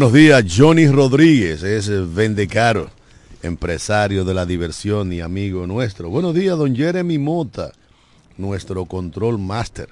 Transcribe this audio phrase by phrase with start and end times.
[0.00, 2.88] Buenos días, Johnny Rodríguez, es Vendecaro,
[3.42, 6.08] empresario de la diversión y amigo nuestro.
[6.08, 7.72] Buenos días, don Jeremy Mota,
[8.38, 9.90] nuestro control master.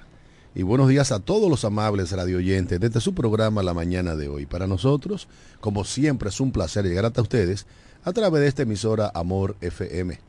[0.55, 4.47] Y buenos días a todos los amables radioyentes desde su programa la mañana de hoy.
[4.47, 5.27] Para nosotros,
[5.59, 7.67] como siempre, es un placer llegar hasta ustedes
[8.03, 10.19] a través de esta emisora Amor FM,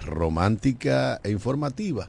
[0.00, 2.08] romántica e informativa.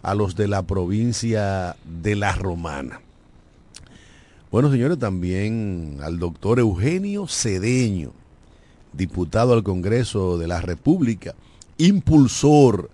[0.03, 3.00] a los de la provincia de La Romana.
[4.50, 8.12] Bueno, señores, también al doctor Eugenio Cedeño,
[8.92, 11.35] diputado al Congreso de la República,
[11.79, 12.91] impulsor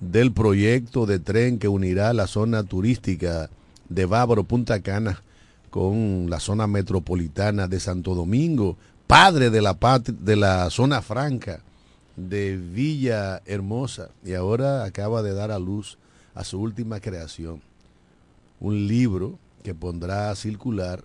[0.00, 3.50] del proyecto de tren que unirá la zona turística
[3.88, 5.22] de Bávaro, Punta Cana,
[5.70, 11.60] con la zona metropolitana de Santo Domingo, padre de la, de la zona franca
[12.16, 15.98] de Villa Hermosa, y ahora acaba de dar a luz
[16.34, 17.60] a su última creación,
[18.60, 21.04] un libro que pondrá a circular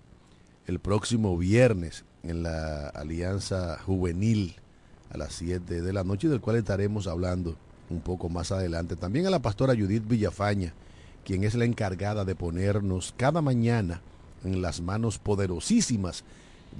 [0.66, 4.56] el próximo viernes en la Alianza Juvenil
[5.10, 7.56] a las 7 de la noche, del cual estaremos hablando
[7.88, 8.96] un poco más adelante.
[8.96, 10.72] También a la pastora Judith Villafaña,
[11.24, 14.00] quien es la encargada de ponernos cada mañana
[14.44, 16.24] en las manos poderosísimas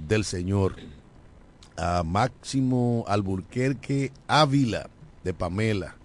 [0.07, 0.75] del Señor.
[1.77, 4.89] A Máximo Alburquerque Ávila
[5.23, 5.95] de Pamela,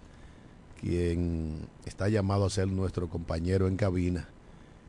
[0.81, 4.29] quien está llamado a ser nuestro compañero en cabina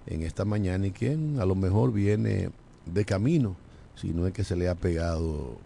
[0.05, 2.51] en esta mañana y quien a lo mejor viene
[2.85, 3.57] de camino
[3.99, 5.57] si no es que se le ha pegado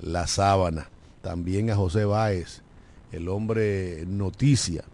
[0.00, 0.88] la sábana.
[1.22, 2.62] También a José Báez,
[3.12, 4.84] el hombre noticia,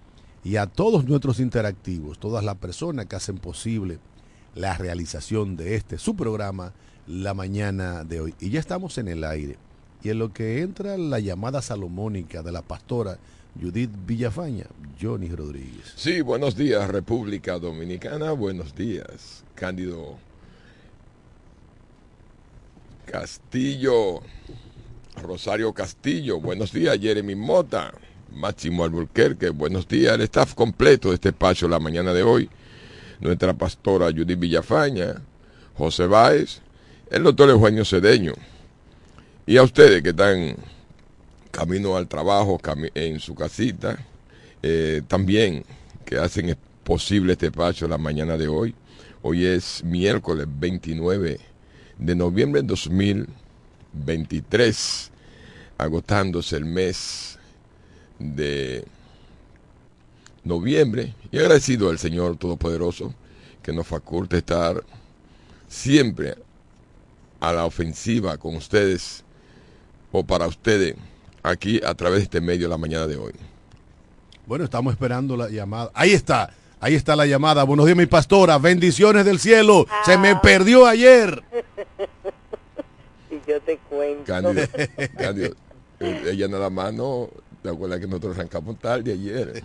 [0.42, 3.98] y a todos nuestros interactivos, todas las personas que hacen posible
[4.54, 6.72] la realización de este, su programa,
[7.06, 8.34] la mañana de hoy.
[8.40, 9.56] Y ya estamos en el aire.
[10.02, 13.18] Y en lo que entra la llamada salomónica de la pastora
[13.60, 14.66] Judith Villafaña,
[15.00, 15.92] Johnny Rodríguez.
[15.96, 18.32] Sí, buenos días, República Dominicana.
[18.32, 20.16] Buenos días, Cándido
[23.06, 24.20] Castillo,
[25.22, 27.92] Rosario Castillo, buenos días, Jeremy Mota,
[28.32, 32.50] Máximo Alburquerque, buenos días, el staff completo de este espacio la mañana de hoy,
[33.20, 35.22] nuestra pastora Judith Villafaña,
[35.78, 36.60] José Báez,
[37.08, 38.32] el doctor Eugenio Cedeño,
[39.46, 40.56] y a ustedes que están
[41.52, 42.60] camino al trabajo,
[42.94, 44.04] en su casita,
[44.62, 45.64] eh, también
[46.04, 48.74] que hacen posible este espacio la mañana de hoy.
[49.22, 51.38] Hoy es miércoles 29
[51.98, 55.10] de noviembre de 2023,
[55.78, 57.38] agotándose el mes
[58.18, 58.84] de
[60.44, 63.14] noviembre y agradecido al Señor Todopoderoso
[63.62, 64.82] que nos faculte estar
[65.68, 66.36] siempre
[67.40, 69.24] a la ofensiva con ustedes
[70.12, 70.94] o para ustedes
[71.42, 73.32] aquí a través de este medio la mañana de hoy.
[74.46, 75.90] Bueno, estamos esperando la llamada.
[75.94, 76.52] Ahí está.
[76.80, 77.64] Ahí está la llamada.
[77.64, 78.58] Buenos días, mi pastora.
[78.58, 79.86] Bendiciones del cielo.
[80.04, 80.40] Se me ah.
[80.42, 81.42] perdió ayer.
[83.30, 84.24] y yo te cuento.
[84.24, 84.66] Cándido,
[86.00, 87.30] eh, ella nada más no.
[87.62, 89.62] ¿Te acuerdas que nosotros arrancamos tarde ayer?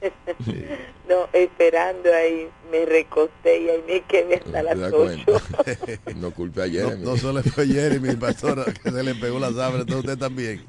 [1.08, 5.24] no, esperando ahí, me recosté y ahí me quedé hasta las 8.
[6.16, 7.02] no culpe a Jeremy.
[7.02, 10.64] No, solo fue Jeremy, pastora, que se le pegó la sabra, usted también.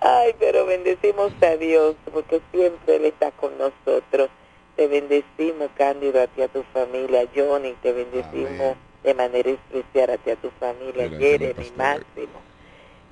[0.00, 4.30] Ay, pero bendecimos a Dios porque siempre Él está con nosotros.
[4.76, 7.28] Te bendecimos, Cándido, a ti, a tu familia.
[7.34, 11.08] Johnny, te bendecimos de manera especial a ti, a tu familia.
[11.10, 12.40] Jeremy, Máximo.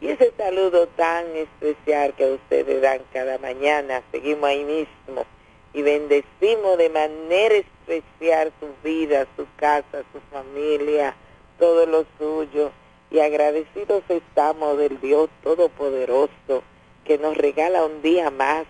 [0.00, 5.24] Y ese saludo tan especial que ustedes dan cada mañana, seguimos ahí mismo
[5.72, 11.16] y bendecimos de manera especial su vida, su casa, su familia,
[11.58, 12.70] todo lo suyo.
[13.10, 16.62] Y agradecidos estamos del Dios Todopoderoso
[17.06, 18.66] que nos regala un día más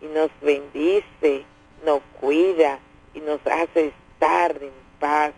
[0.00, 1.44] y nos bendice,
[1.84, 2.78] nos cuida
[3.14, 5.32] y nos hace estar en paz.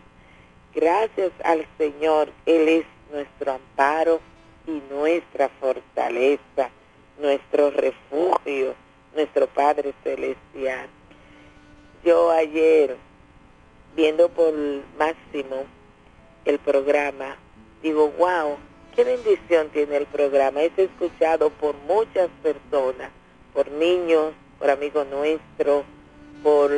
[0.75, 4.21] Gracias al Señor, Él es nuestro amparo
[4.67, 6.71] y nuestra fortaleza,
[7.19, 8.75] nuestro refugio,
[9.15, 10.89] nuestro Padre Celestial.
[12.05, 12.97] Yo ayer,
[13.97, 14.55] viendo por
[14.97, 15.65] máximo
[16.45, 17.37] el programa,
[17.83, 18.57] digo, wow,
[18.95, 20.63] qué bendición tiene el programa.
[20.63, 23.11] Es escuchado por muchas personas,
[23.53, 25.85] por niños, por amigos nuestros,
[26.43, 26.71] por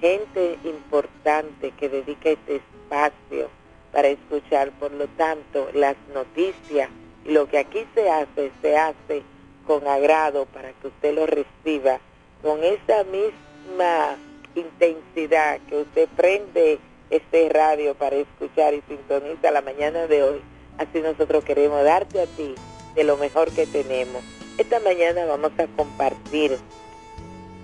[0.00, 3.48] gente importante que dedica este espacio
[3.92, 4.70] para escuchar.
[4.72, 6.90] Por lo tanto, las noticias
[7.24, 9.22] y lo que aquí se hace, se hace
[9.66, 12.00] con agrado para que usted lo reciba
[12.42, 14.16] con esa misma
[14.56, 16.80] intensidad que usted prende
[17.10, 20.51] este radio para escuchar y sintoniza la mañana de hoy.
[20.78, 22.54] Así nosotros queremos darte a ti
[22.94, 24.22] de lo mejor que tenemos.
[24.58, 26.58] Esta mañana vamos a compartir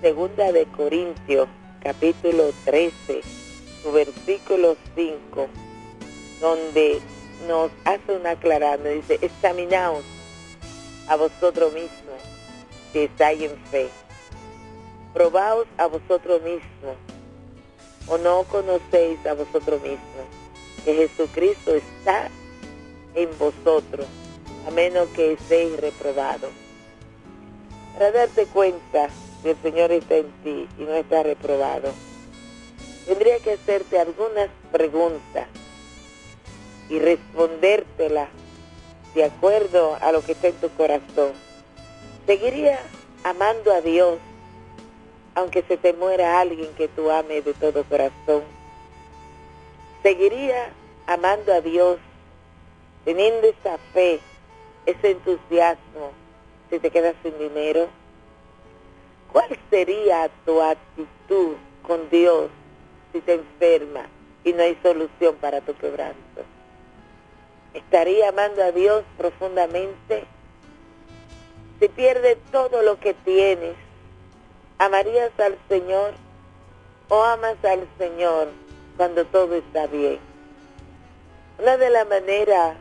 [0.01, 1.47] Segunda de Corintios,
[1.81, 3.21] capítulo 13,
[3.83, 5.47] su versículo 5,
[6.39, 7.01] donde
[7.47, 10.03] nos hace una aclarando, dice, examinaos
[11.07, 12.21] a vosotros mismos
[12.93, 13.89] si estáis en fe.
[15.13, 16.95] Probaos a vosotros mismos
[18.07, 20.25] o no conocéis a vosotros mismos
[20.85, 22.29] que Jesucristo está
[23.15, 24.05] en vosotros,
[24.67, 26.51] a menos que seáis reprobados.
[27.93, 29.09] Para darte cuenta
[29.43, 31.91] que el Señor está en ti y no está reprobado,
[33.05, 35.47] tendría que hacerte algunas preguntas
[36.89, 38.29] y respondértelas
[39.13, 41.33] de acuerdo a lo que está en tu corazón.
[42.25, 42.79] ¿Seguiría
[43.23, 44.19] amando a Dios
[45.35, 48.43] aunque se te muera alguien que tú ames de todo corazón?
[50.03, 50.69] ¿Seguiría
[51.07, 51.97] amando a Dios
[53.09, 54.19] teniendo esa fe,
[54.85, 56.11] ese entusiasmo
[56.69, 57.87] si te quedas sin dinero?
[59.33, 62.51] ¿Cuál sería tu actitud con Dios
[63.11, 64.01] si te enferma
[64.43, 66.43] y no hay solución para tu quebranto?
[67.73, 70.25] ¿Estaría amando a Dios profundamente?
[71.79, 73.73] Si pierdes todo lo que tienes,
[74.77, 76.13] ¿amarías al Señor
[77.07, 78.49] o amas al Señor
[78.97, 80.19] cuando todo está bien?
[81.57, 82.77] Una de las maneras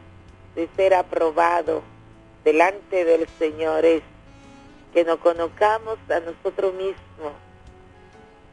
[0.58, 1.82] de ser aprobado
[2.42, 4.02] delante del Señor es
[4.92, 7.32] que nos conozcamos a nosotros mismos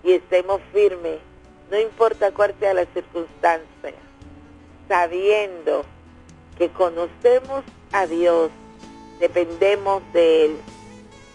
[0.04, 1.18] y estemos firmes,
[1.72, 3.96] no importa cuál sea la circunstancia,
[4.88, 5.84] sabiendo
[6.60, 8.52] que conocemos a Dios,
[9.20, 10.58] dependemos de Él.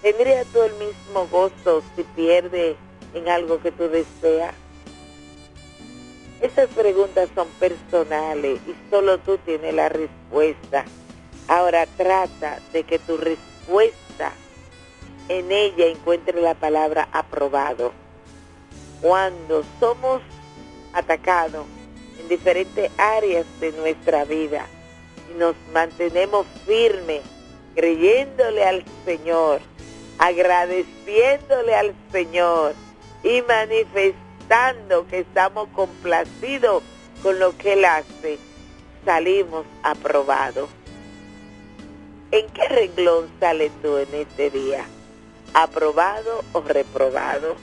[0.02, 2.76] ¿Tendría tú el mismo gozo si pierde
[3.12, 4.55] en algo que tú deseas?
[6.41, 10.87] Esas preguntas son personales y solo tú tienes la respuesta.
[11.49, 14.33] Ahora trata de que tu respuesta
[15.29, 17.93] en ella encuentre la palabra aprobado.
[19.03, 20.23] Cuando somos
[20.94, 21.67] atacados
[22.19, 24.67] en diferentes áreas de nuestra vida,
[25.31, 27.20] y nos mantenemos firmes,
[27.75, 29.61] creyéndole al Señor,
[30.19, 32.75] agradeciéndole al Señor
[33.23, 34.30] y manifestando
[35.09, 36.83] que estamos complacidos
[37.23, 38.39] con lo que Él hace,
[39.05, 40.69] salimos aprobados.
[42.33, 44.85] ¿En qué renglón sales tú en este día?
[45.55, 47.55] ¿Aprobado o reprobado?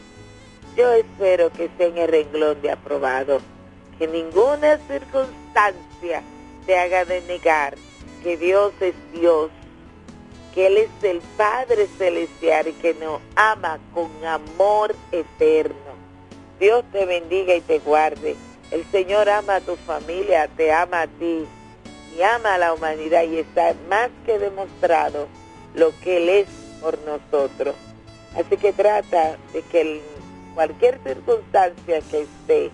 [0.77, 3.39] Yo espero que sea en el renglón de aprobado,
[3.99, 6.23] que ninguna circunstancia
[6.65, 7.75] te haga de negar
[8.23, 9.49] que Dios es Dios,
[10.53, 15.86] que Él es el Padre Celestial y que nos ama con amor eterno.
[16.59, 18.35] Dios te bendiga y te guarde.
[18.71, 21.45] El Señor ama a tu familia, te ama a ti
[22.17, 25.27] y ama a la humanidad y está más que demostrado
[25.75, 26.47] lo que Él es
[26.81, 27.75] por nosotros.
[28.35, 30.01] Así que trata de que
[30.55, 32.71] cualquier circunstancia que esté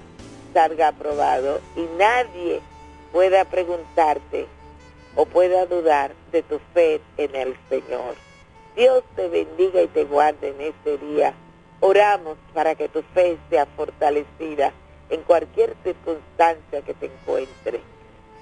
[0.53, 2.61] salga aprobado y nadie
[3.11, 4.47] pueda preguntarte
[5.15, 8.15] o pueda dudar de tu fe en el Señor.
[8.75, 11.33] Dios te bendiga y te guarde en este día.
[11.85, 14.71] Oramos para que tu fe sea fortalecida
[15.09, 17.81] en cualquier circunstancia que te encuentre.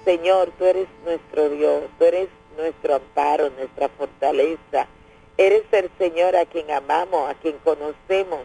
[0.06, 4.86] Señor, tú eres nuestro Dios, tú eres nuestro amparo, nuestra fortaleza.
[5.38, 8.42] Eres el Señor a quien amamos, a quien conocemos,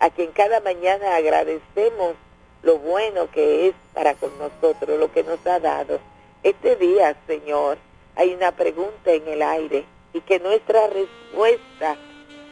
[0.00, 2.14] a quien cada mañana agradecemos
[2.64, 6.00] lo bueno que es para con nosotros, lo que nos ha dado.
[6.42, 7.78] Este día, Señor,
[8.16, 11.69] hay una pregunta en el aire y que nuestra respuesta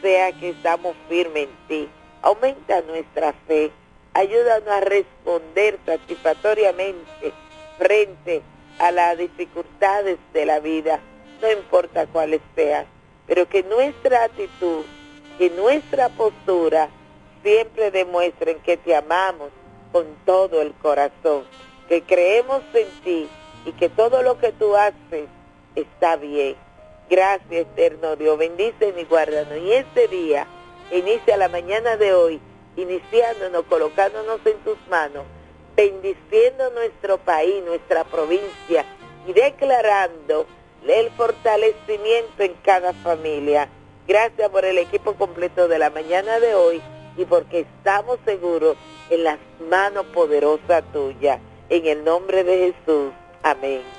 [0.01, 1.89] sea que estamos firmes en ti.
[2.21, 3.71] Aumenta nuestra fe,
[4.13, 7.33] ayúdanos a responder satisfactoriamente
[7.77, 8.41] frente
[8.79, 10.99] a las dificultades de la vida,
[11.41, 12.85] no importa cuáles sean,
[13.27, 14.83] pero que nuestra actitud,
[15.37, 16.89] que nuestra postura
[17.43, 19.51] siempre demuestren que te amamos,
[19.91, 21.43] con todo el corazón,
[21.87, 23.29] que creemos en ti
[23.65, 25.27] y que todo lo que tú haces
[25.75, 26.55] está bien.
[27.09, 28.37] Gracias, eterno Dios.
[28.37, 29.57] Bendice y guárdanos.
[29.57, 30.45] Y este día
[30.91, 32.39] inicia la mañana de hoy,
[32.75, 35.25] iniciándonos, colocándonos en tus manos,
[35.75, 38.85] bendiciendo nuestro país, nuestra provincia
[39.27, 40.45] y declarando
[40.87, 43.69] el fortalecimiento en cada familia.
[44.07, 46.81] Gracias por el equipo completo de la mañana de hoy
[47.17, 48.77] y porque estamos seguros
[49.09, 49.39] en las
[49.69, 51.39] manos poderosas tuyas.
[51.69, 53.11] En el nombre de Jesús.
[53.43, 53.98] Amén.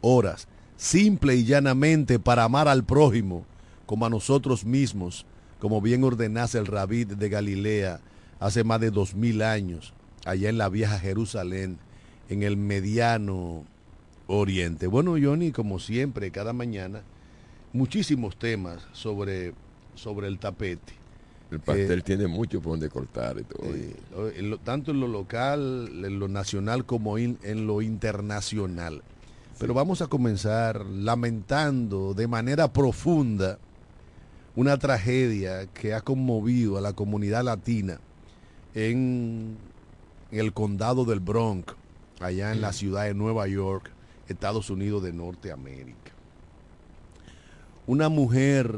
[0.00, 3.44] Horas, simple y llanamente, para amar al prójimo
[3.86, 5.26] como a nosotros mismos,
[5.58, 8.00] como bien ordenase el rabí de Galilea
[8.38, 9.92] hace más de dos mil años,
[10.24, 11.78] allá en la vieja Jerusalén,
[12.28, 13.64] en el mediano
[14.26, 14.86] oriente.
[14.86, 17.02] Bueno, Johnny, como siempre, cada mañana,
[17.72, 19.52] muchísimos temas sobre,
[19.94, 20.94] sobre el tapete.
[21.50, 23.66] El pastel eh, tiene mucho por donde cortar y todo.
[23.74, 29.02] Eh, tanto en lo local, en lo nacional como en lo internacional.
[29.60, 33.58] Pero vamos a comenzar lamentando de manera profunda
[34.56, 38.00] una tragedia que ha conmovido a la comunidad latina
[38.74, 39.58] en,
[40.30, 41.74] el condado del Bronx,
[42.20, 43.90] allá en la ciudad de Nueva York,
[44.28, 46.12] Estados Unidos de Norteamérica.
[47.86, 48.74] Una mujer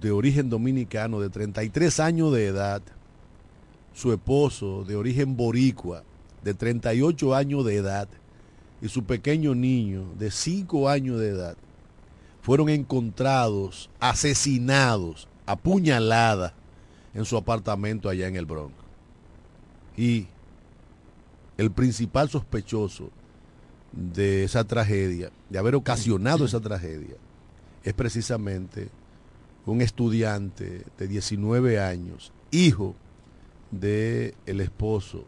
[0.00, 2.82] de origen dominicano de 33 años de edad,
[3.94, 6.04] su esposo de origen boricua
[6.44, 8.08] de 38 años de edad
[8.82, 11.56] y su pequeño niño de 5 años de edad
[12.42, 16.52] fueron encontrados, asesinados, apuñaladas
[17.14, 18.74] en su apartamento allá en el Bronx.
[19.96, 20.26] Y
[21.56, 23.10] el principal sospechoso
[23.92, 27.14] de esa tragedia, de haber ocasionado esa tragedia,
[27.84, 28.88] es precisamente
[29.64, 32.96] un estudiante de 19 años, hijo
[33.70, 35.24] del el esposo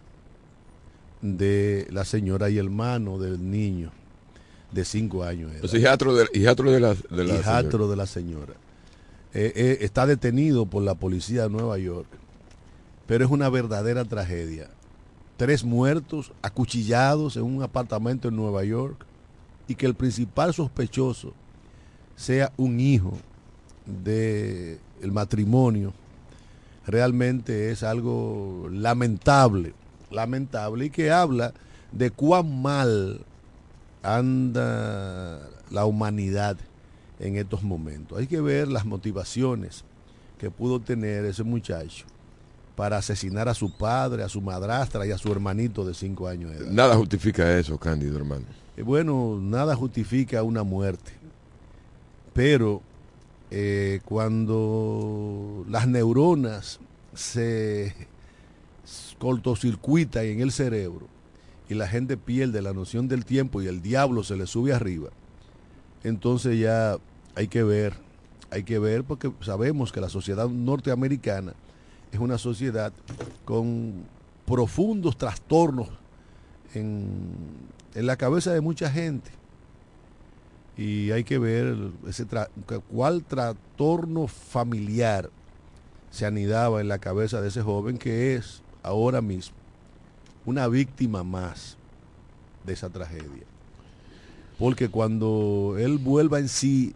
[1.25, 3.91] de la señora y hermano del niño
[4.73, 5.53] de 5 años.
[5.61, 8.55] Pues hijastro de, de la, de la hijastro de la señora.
[9.33, 12.09] Eh, eh, está detenido por la policía de Nueva York,
[13.07, 14.69] pero es una verdadera tragedia
[15.37, 19.05] tres muertos acuchillados en un apartamento en Nueva York
[19.67, 21.33] y que el principal sospechoso
[22.17, 23.17] sea un hijo
[23.87, 25.93] del el matrimonio,
[26.87, 29.75] realmente es algo lamentable,
[30.15, 31.53] lamentable y que habla
[31.93, 33.21] de cuán mal
[34.03, 35.41] anda
[35.71, 36.57] la humanidad
[37.19, 38.19] en estos momentos.
[38.19, 39.85] Hay que ver las motivaciones
[40.39, 42.07] que pudo tener ese muchacho
[42.77, 46.51] para asesinar a su padre, a su madrastra y a su hermanito de cinco años
[46.51, 46.71] de edad.
[46.71, 48.45] Nada justifica eso, Cándido, hermano.
[48.77, 51.13] Eh, bueno, nada justifica una muerte.
[52.33, 52.83] Pero
[53.51, 56.81] eh, cuando las neuronas
[57.15, 57.95] se
[59.19, 61.07] cortocircuitan en el cerebro
[61.69, 65.11] y la gente pierde la noción del tiempo y el diablo se le sube arriba,
[66.03, 66.99] entonces ya
[67.35, 67.95] hay que ver,
[68.51, 71.55] hay que ver porque sabemos que la sociedad norteamericana
[72.13, 72.93] es una sociedad
[73.45, 74.05] con
[74.47, 75.89] profundos trastornos
[76.75, 77.33] en,
[77.95, 79.31] la cabeza de mucha gente.
[80.77, 81.77] Y hay que ver
[82.09, 82.27] ese
[82.91, 85.31] cuál trastorno familiar
[86.11, 89.57] se anidaba en la cabeza de ese joven que es ahora mismo
[90.47, 91.77] una víctima más
[92.65, 93.45] de esa tragedia.
[94.59, 96.95] Porque cuando él vuelva en sí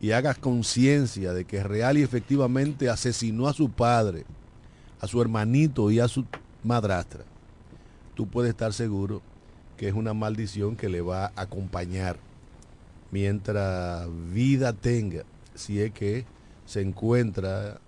[0.00, 4.24] y hagas conciencia de que real y efectivamente asesinó a su padre,
[5.00, 6.24] a su hermanito y a su
[6.62, 7.24] madrastra,
[8.14, 9.20] tú puedes estar seguro
[9.76, 12.16] que es una maldición que le va a acompañar
[13.10, 15.24] mientras vida tenga,
[15.54, 16.24] si es que
[16.64, 17.80] se encuentra,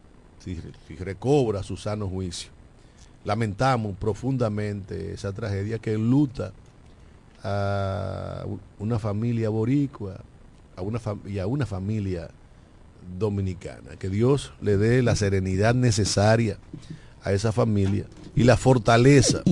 [0.45, 0.61] si,
[0.97, 2.51] recobra su sano juicio.
[3.25, 6.53] Lamentamos profundamente esa tragedia que luta
[7.43, 8.45] a
[8.79, 10.21] una familia boricua,
[11.27, 12.29] y a una familia
[13.19, 13.97] dominicana.
[13.99, 16.59] Que Dios le dé la serenidad necesaria
[17.23, 19.43] a esa familia y la fortaleza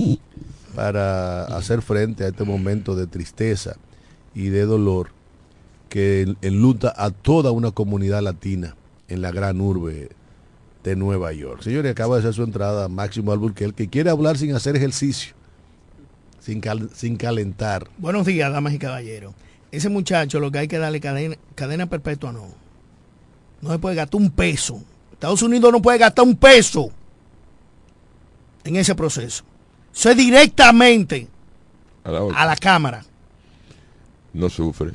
[0.75, 3.75] para hacer frente a este momento de tristeza
[4.35, 5.09] y de dolor
[5.89, 8.75] que enluta a toda una comunidad latina
[9.07, 10.09] en la gran urbe
[10.83, 11.61] de Nueva York.
[11.61, 15.33] Señores, acaba de hacer su entrada Máximo Alburquerque, que quiere hablar sin hacer ejercicio,
[16.39, 16.61] sin,
[16.93, 17.87] sin calentar.
[17.97, 19.33] Buenos días, damas y caballeros
[19.71, 22.45] ese muchacho lo que hay que darle cadena, cadena perpetua no.
[23.61, 24.79] No se puede gastar un peso.
[25.11, 26.91] Estados Unidos no puede gastar un peso
[28.63, 29.43] en ese proceso.
[29.91, 31.27] Eso es directamente
[32.03, 32.39] A la otra.
[32.41, 33.03] a la cámara.
[34.33, 34.91] No sufre.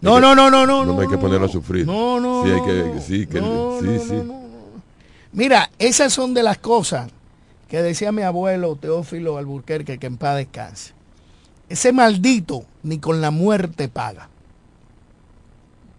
[0.00, 0.86] No, que- no, no, no, no.
[0.86, 1.52] no hay que no, ponerlo a no.
[1.52, 1.86] sufrir.
[1.86, 2.44] No, no.
[2.44, 3.00] Sí, hay no, que- no.
[3.02, 4.45] sí, que- No, sí, no, sí.
[5.32, 7.10] Mira, esas son de las cosas
[7.68, 10.92] que decía mi abuelo Teófilo Alburquerque, que en paz descanse.
[11.68, 14.28] Ese maldito ni con la muerte paga.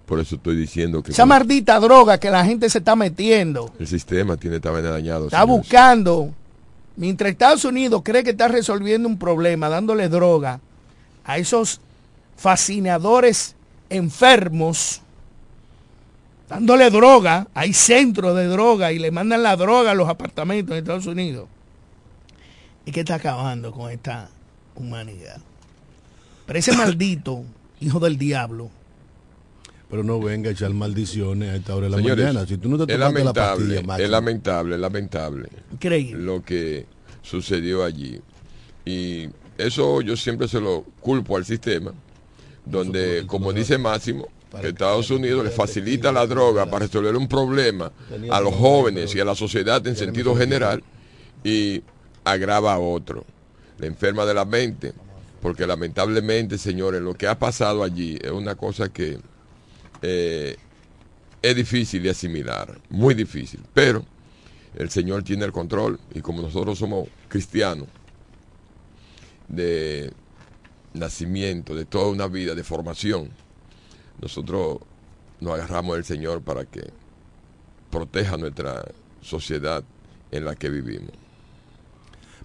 [0.06, 3.74] Por eso estoy diciendo que Esa con- maldita droga que la gente se está metiendo,
[3.78, 5.26] el sistema tiene esta vaina dañado.
[5.26, 5.60] está señores.
[5.62, 6.30] buscando,
[6.96, 10.62] mientras Estados Unidos cree que está resolviendo un problema, dándole droga
[11.26, 11.82] a esos
[12.38, 13.56] fascinadores
[13.90, 15.02] enfermos,
[16.50, 20.80] dándole droga, hay centros de droga y le mandan la droga a los apartamentos en
[20.80, 21.48] Estados Unidos.
[22.86, 24.30] ¿Y qué está acabando con esta
[24.76, 25.38] humanidad?
[26.46, 27.44] Pero ese maldito
[27.80, 28.72] hijo del diablo,
[29.90, 32.46] Pero no venga a echar maldiciones a esta hora de la Señores, mañana.
[32.48, 36.24] Si tú no te es tomaste la lamentable, pastilla, es lamentable, es lamentable increíble.
[36.24, 36.86] lo que
[37.22, 38.20] sucedió allí.
[38.86, 39.28] Y
[39.58, 41.92] eso yo siempre se lo culpo al sistema,
[42.66, 44.28] donde, como dice Máximo,
[44.62, 47.92] que Estados Unidos le facilita la droga para resolver un problema
[48.30, 50.84] a los jóvenes y a la sociedad en sentido general
[51.44, 51.82] y
[52.24, 53.26] agrava a otro.
[53.78, 54.94] Le enferma de la mente,
[55.42, 59.20] porque lamentablemente, señores, lo que ha pasado allí es una cosa que
[60.02, 60.56] eh,
[61.42, 64.04] es difícil de asimilar, muy difícil, pero
[64.76, 67.88] el Señor tiene el control y como nosotros somos cristianos
[69.48, 70.12] de
[70.94, 73.30] nacimiento, de toda una vida, de formación,
[74.22, 74.80] nosotros
[75.40, 76.90] nos agarramos del Señor para que
[77.92, 78.84] proteja nuestra
[79.22, 79.84] sociedad
[80.32, 81.12] en la que vivimos.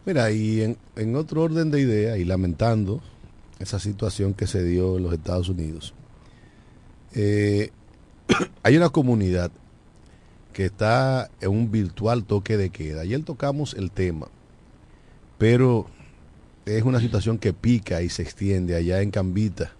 [0.04, 0.62] Mira, y
[0.96, 3.00] en, otro orden de ideas, y lamentando
[3.58, 5.94] esa situación que se dio en los Estados Unidos,
[7.14, 7.70] eh,
[8.62, 9.52] hay una comunidad
[10.52, 13.02] que está en un virtual toque de queda.
[13.02, 14.28] Ayer tocamos el tema,
[15.38, 15.86] pero
[16.66, 19.72] es una situación que pica y se extiende allá en Cambita,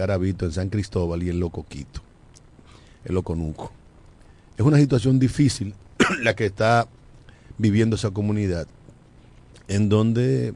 [0.00, 2.00] Carabito, en San Cristóbal y en Locoquito,
[3.04, 3.70] en Loconuco.
[4.56, 5.74] Es una situación difícil
[6.22, 6.88] la que está
[7.58, 8.66] viviendo esa comunidad
[9.68, 10.54] en donde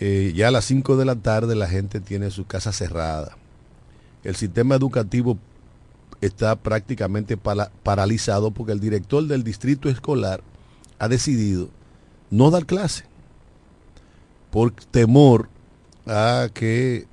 [0.00, 3.36] eh, ya a las 5 de la tarde la gente tiene su casa cerrada.
[4.24, 5.38] El sistema educativo
[6.20, 10.42] está prácticamente para- paralizado porque el director del distrito escolar
[10.98, 11.68] ha decidido
[12.30, 13.04] no dar clase
[14.50, 15.48] por temor
[16.04, 17.06] a que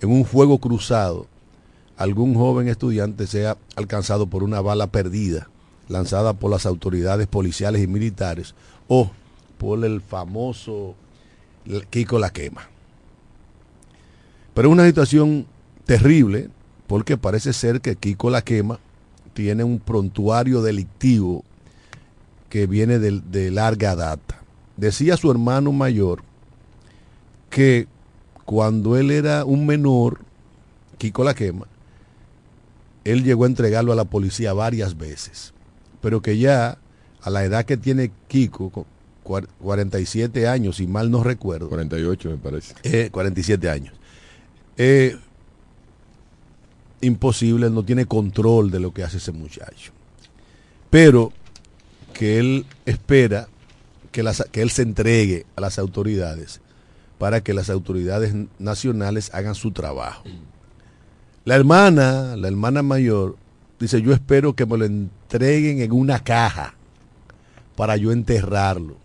[0.00, 1.26] en un fuego cruzado
[1.96, 5.48] algún joven estudiante sea alcanzado por una bala perdida
[5.88, 8.54] lanzada por las autoridades policiales y militares
[8.88, 9.10] o
[9.58, 10.94] por el famoso
[11.90, 12.68] Kiko la quema.
[14.54, 15.46] Pero es una situación
[15.84, 16.48] terrible
[16.86, 18.78] porque parece ser que Kiko la quema
[19.34, 21.44] tiene un prontuario delictivo
[22.48, 24.40] que viene de, de larga data.
[24.76, 26.22] Decía su hermano mayor
[27.50, 27.86] que
[28.46, 30.20] cuando él era un menor,
[30.98, 31.66] Kiko la quema,
[33.04, 35.52] él llegó a entregarlo a la policía varias veces,
[36.00, 36.78] pero que ya
[37.22, 38.84] a la edad que tiene Kiko, con
[39.24, 42.74] cuar- 47 años, si mal no recuerdo, 48 me parece.
[42.84, 43.94] eh, 47 años,
[44.78, 45.16] eh,
[47.00, 49.92] imposible, él no tiene control de lo que hace ese muchacho.
[50.90, 51.32] Pero
[52.12, 53.48] que él espera
[54.12, 56.60] que, las- que él se entregue a las autoridades
[57.18, 60.24] para que las autoridades nacionales hagan su trabajo.
[61.44, 63.36] La hermana, la hermana mayor,
[63.78, 66.74] dice, yo espero que me lo entreguen en una caja
[67.76, 68.96] para yo enterrarlo.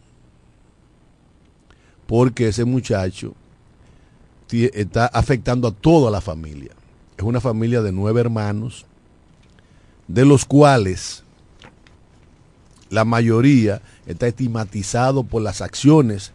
[2.08, 3.34] Porque ese muchacho
[4.50, 6.72] está afectando a toda la familia.
[7.18, 8.86] Es una familia de nueve hermanos,
[10.08, 11.24] de los cuales
[12.90, 16.34] la mayoría está estigmatizado por las acciones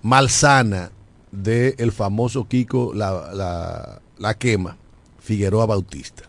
[0.00, 0.90] malsanas
[1.32, 4.76] del famoso Kiko la, la- la quema,
[5.20, 6.24] Figueroa Bautista,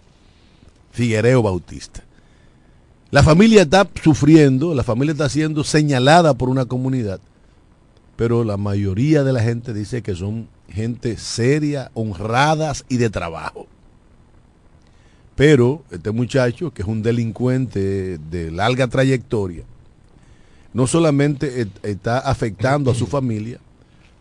[0.91, 2.03] Figuereo Bautista.
[3.11, 7.19] La familia está sufriendo, la familia está siendo señalada por una comunidad,
[8.15, 13.65] pero la mayoría de la gente dice que son gente seria, honradas y de trabajo.
[15.35, 19.63] Pero este muchacho, que es un delincuente de larga trayectoria,
[20.73, 23.59] no solamente et- está afectando a su familia,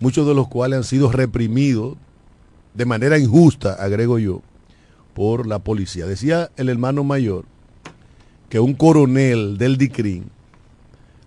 [0.01, 1.97] muchos de los cuales han sido reprimidos
[2.75, 4.43] de manera injusta, agrego yo,
[5.15, 6.07] por la policía.
[6.07, 7.45] Decía el hermano mayor
[8.49, 10.31] que un coronel del DICRIN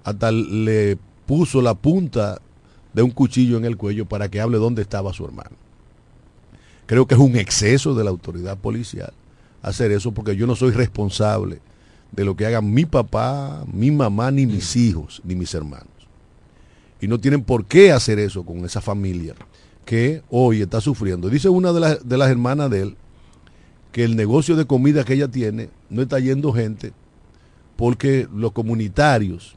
[0.04, 2.40] hasta le puso la punta
[2.94, 5.56] de un cuchillo en el cuello para que hable dónde estaba su hermano.
[6.86, 9.14] Creo que es un exceso de la autoridad policial
[9.62, 11.60] hacer eso porque yo no soy responsable
[12.12, 15.91] de lo que hagan mi papá, mi mamá, ni mis hijos, ni mis hermanos.
[17.02, 19.36] Y no tienen por qué hacer eso con esa familia
[19.86, 21.30] que hoy está sufriendo.
[21.30, 22.96] Dice una de, las- de las hermanas de él
[23.92, 26.94] que el negocio de comida que ella tiene no está yendo gente
[27.76, 29.56] porque los comunitarios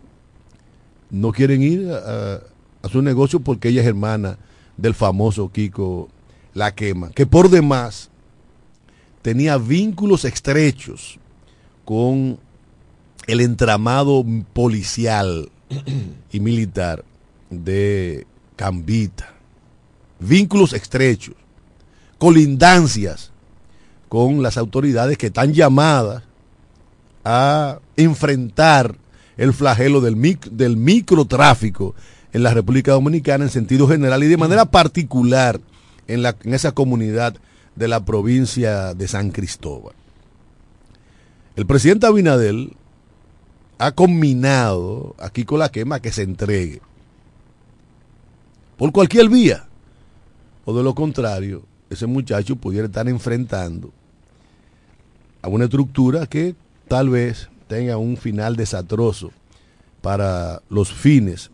[1.10, 2.40] no quieren ir a,
[2.82, 4.38] a su negocio porque ella es hermana
[4.76, 6.08] del famoso Kiko
[6.54, 8.10] La Quema, que por demás
[9.22, 11.18] tenía vínculos estrechos
[11.84, 12.38] con
[13.26, 15.50] el entramado policial
[16.32, 17.04] y militar
[17.50, 18.26] de
[18.56, 19.34] Cambita.
[20.18, 21.34] Vínculos estrechos,
[22.18, 23.32] colindancias
[24.08, 26.22] con las autoridades que están llamadas
[27.24, 28.96] a enfrentar
[29.36, 31.94] el flagelo del, mic- del microtráfico
[32.32, 35.60] en la República Dominicana en sentido general y de manera particular
[36.06, 37.36] en, la, en esa comunidad
[37.74, 39.94] de la provincia de San Cristóbal.
[41.56, 42.76] El presidente Abinadel
[43.78, 46.80] ha combinado aquí con la quema que se entregue
[48.76, 49.66] por cualquier vía.
[50.64, 53.92] O de lo contrario, ese muchacho pudiera estar enfrentando
[55.42, 56.54] a una estructura que
[56.88, 59.30] tal vez tenga un final desastroso
[60.00, 61.50] para los fines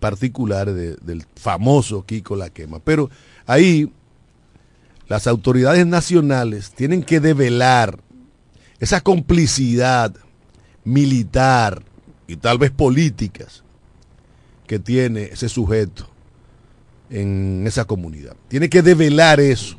[0.00, 2.80] particulares de- del famoso Kiko La Quema.
[2.80, 3.10] Pero
[3.46, 3.92] ahí
[5.08, 8.00] las autoridades nacionales tienen que develar
[8.80, 10.14] esa complicidad
[10.84, 11.82] militar
[12.26, 13.62] y tal vez políticas
[14.66, 16.08] que tiene ese sujeto
[17.12, 18.34] en esa comunidad.
[18.48, 19.76] Tiene que develar eso.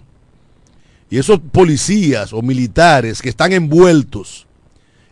[1.10, 4.48] Y esos policías o militares que están envueltos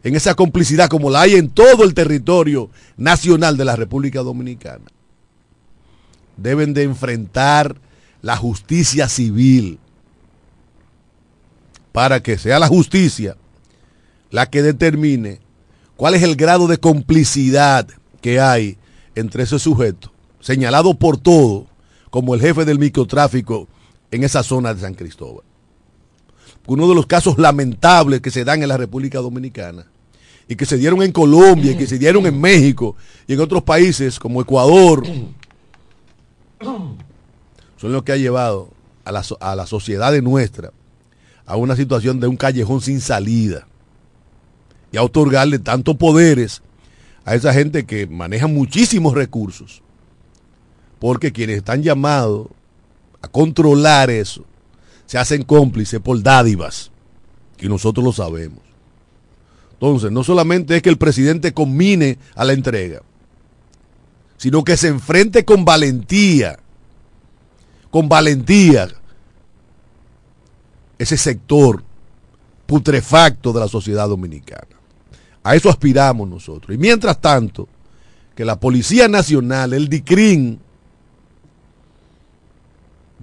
[0.03, 4.85] en esa complicidad como la hay en todo el territorio nacional de la República Dominicana,
[6.37, 7.75] deben de enfrentar
[8.21, 9.79] la justicia civil
[11.91, 13.35] para que sea la justicia
[14.31, 15.39] la que determine
[15.97, 17.87] cuál es el grado de complicidad
[18.21, 18.77] que hay
[19.13, 21.67] entre ese sujeto, señalado por todo
[22.11, 23.67] como el jefe del microtráfico
[24.11, 25.43] en esa zona de San Cristóbal.
[26.67, 29.87] Uno de los casos lamentables que se dan en la República Dominicana
[30.47, 32.95] y que se dieron en Colombia y que se dieron en México
[33.27, 35.03] y en otros países como Ecuador,
[37.77, 38.69] son los que ha llevado
[39.05, 40.71] a la, a la sociedad de nuestra
[41.45, 43.67] a una situación de un callejón sin salida
[44.91, 46.61] y a otorgarle tantos poderes
[47.25, 49.81] a esa gente que maneja muchísimos recursos.
[51.01, 52.45] Porque quienes están llamados
[53.23, 54.45] a controlar eso
[55.07, 56.91] se hacen cómplices por dádivas.
[57.59, 58.59] Y nosotros lo sabemos.
[59.73, 63.01] Entonces, no solamente es que el presidente combine a la entrega,
[64.37, 66.59] sino que se enfrente con valentía,
[67.89, 68.87] con valentía,
[70.99, 71.83] ese sector
[72.67, 74.77] putrefacto de la sociedad dominicana.
[75.41, 76.75] A eso aspiramos nosotros.
[76.75, 77.67] Y mientras tanto,
[78.35, 80.59] que la Policía Nacional, el DICRIN,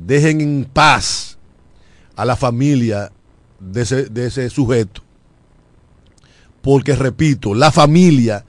[0.04, 1.38] dejen en paz
[2.16, 3.12] a la familia
[3.58, 5.02] de ese, de ese sujeto.
[6.62, 8.44] Porque, repito, la familia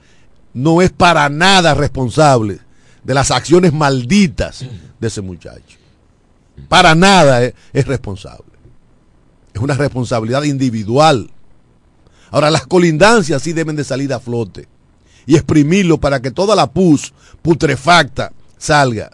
[0.52, 2.60] no es para nada responsable
[3.04, 4.64] de las acciones malditas
[4.98, 5.78] de ese muchacho.
[6.68, 8.44] Para nada es, es responsable.
[9.54, 11.30] Es una responsabilidad individual.
[12.30, 14.68] Ahora, las colindancias sí deben de salir a flote
[15.26, 19.10] y exprimirlo para que toda la pus putrefacta salga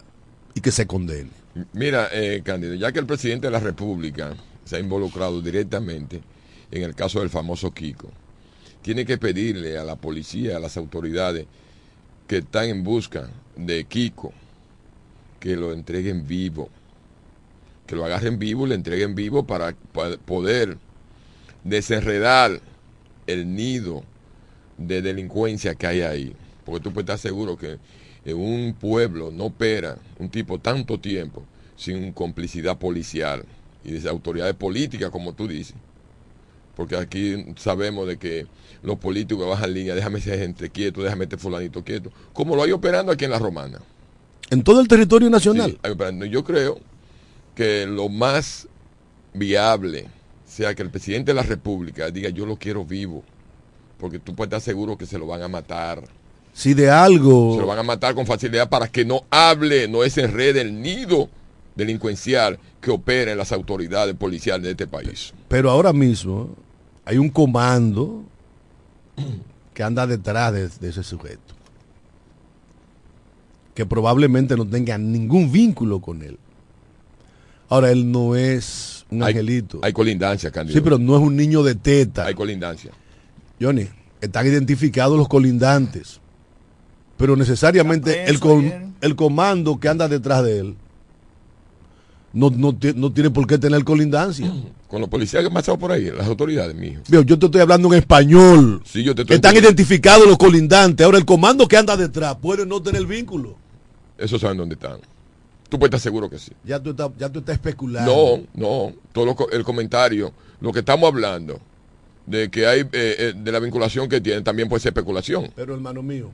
[0.55, 1.31] y que se condene.
[1.73, 6.21] Mira, eh, Cándido, ya que el presidente de la República se ha involucrado directamente
[6.71, 8.11] en el caso del famoso Kiko,
[8.83, 11.47] tiene que pedirle a la policía, a las autoridades
[12.27, 14.33] que están en busca de Kiko,
[15.40, 16.69] que lo entreguen vivo,
[17.87, 20.77] que lo agarren vivo y le entreguen vivo para pa- poder
[21.64, 22.61] desenredar
[23.27, 24.03] el nido
[24.77, 26.37] de delincuencia que hay ahí.
[26.64, 27.79] Porque tú puedes estar seguro que
[28.26, 31.44] en un pueblo no opera un tipo tanto tiempo
[31.76, 33.44] sin complicidad policial
[33.84, 35.76] y de autoridades políticas, como tú dices.
[36.74, 38.46] Porque aquí sabemos de que
[38.82, 42.72] los políticos bajan línea, déjame esa gente quieto, déjame este fulanito quieto, como lo hay
[42.72, 43.80] operando aquí en la Romana.
[44.50, 45.78] En todo el territorio nacional.
[45.84, 46.80] Sí, yo creo
[47.54, 48.66] que lo más
[49.34, 50.08] viable
[50.44, 53.22] sea que el presidente de la República diga yo lo quiero vivo,
[53.98, 56.02] porque tú puedes estar seguro que se lo van a matar.
[56.57, 57.53] Si de algo...
[57.55, 60.81] Se lo van a matar con facilidad para que no hable, no se enrede el
[60.81, 61.29] nido
[61.75, 65.35] delincuencial que opera en las autoridades policiales de este país.
[65.49, 66.49] Pero ahora mismo
[67.05, 68.23] hay un comando
[69.75, 71.55] que anda detrás de, de ese sujeto.
[73.75, 76.38] Que probablemente no tenga ningún vínculo con él.
[77.69, 79.81] Ahora, él no es un Hay- angelito.
[79.83, 80.79] Hay colindancia, Candido.
[80.79, 82.25] sí, pero no es un niño de teta.
[82.25, 82.92] Hay colindancia.
[83.61, 83.87] Johnny,
[84.23, 86.19] están identificados los colindantes.
[87.16, 88.87] Pero necesariamente el, ayer.
[89.00, 90.76] el comando que anda detrás de él
[92.37, 94.52] no, no, no tiene por qué tener colindancia.
[94.88, 97.02] Con los policías que han pasado por ahí, las autoridades, mijo.
[97.09, 98.83] Viejo, yo te estoy hablando en español.
[98.85, 99.68] Sí, yo te estoy Están entendiendo.
[99.70, 101.05] identificados los colindantes.
[101.05, 103.57] Ahora, el comando que anda detrás puede no tener vínculo.
[104.18, 105.00] Esos saben dónde están.
[105.68, 106.52] Tú puedes estar seguro que sí.
[106.62, 108.44] Ya tú estás, ya tú estás especulando.
[108.55, 108.92] No, no.
[109.12, 111.59] Todo lo el comentario, lo que estamos hablando,
[112.26, 115.50] de que hay, eh, eh, de la vinculación que tienen, también puede ser especulación.
[115.57, 116.31] Pero hermano mío,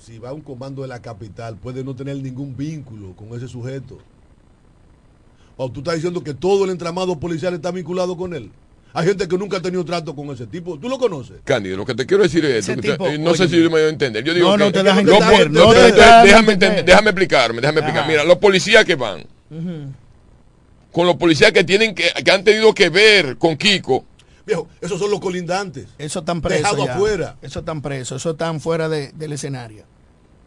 [0.00, 3.98] si va un comando de la capital, puede no tener ningún vínculo con ese sujeto.
[5.56, 8.50] O tú estás diciendo que todo el entramado policial está vinculado con él.
[8.92, 10.76] Hay gente que nunca ha tenido trato con ese tipo.
[10.78, 11.36] ¿Tú lo conoces?
[11.44, 13.56] Cándido, lo que te quiero decir es esto, que tipo, te- eh, no sé si
[13.56, 14.24] yo me voy a entender.
[14.24, 16.52] Yo digo No, que, no te dejan entender, no te déjame, dejan déjame entender.
[16.52, 18.08] entender, déjame explicarme, déjame explicar.
[18.08, 19.24] Mira, los policías que van,
[20.90, 24.04] con los policías que tienen que, que han tenido que ver con Kiko,
[24.50, 25.86] Viejo, esos son los colindantes.
[25.96, 26.62] Eso están presos.
[26.62, 26.94] Dejado ya.
[26.94, 27.36] afuera.
[27.40, 28.20] Eso están presos.
[28.20, 29.84] Eso están fuera de- del escenario.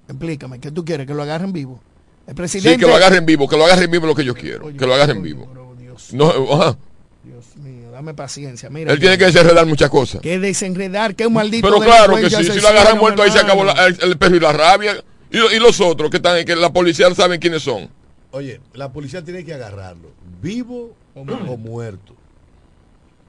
[0.10, 1.08] Explícame, ¿qué tú quieres?
[1.08, 1.80] ¿Que lo agarren vivo?
[2.28, 2.74] El presidente.
[2.74, 4.78] sí, que lo agarren vivo, que lo agarren vivo es lo que yo quiero, Oye,
[4.78, 5.76] que lo agarren oye, vivo.
[5.80, 6.78] Dios, No, ajá.
[7.24, 8.70] Dios mío, dame paciencia.
[8.70, 10.20] Mira, Él tiene que desenredar muchas cosas.
[10.22, 11.66] que desenredar, que un maldito.
[11.68, 14.36] Pero claro que sí, si lo agarran muerto ahí se acabó la- el, el perro
[14.36, 15.02] y la rabia.
[15.32, 17.90] Y, lo- y los otros que están, que la policía no saben quiénes son.
[18.32, 20.12] Oye, la policía tiene que agarrarlo,
[20.42, 22.14] vivo o, o muerto.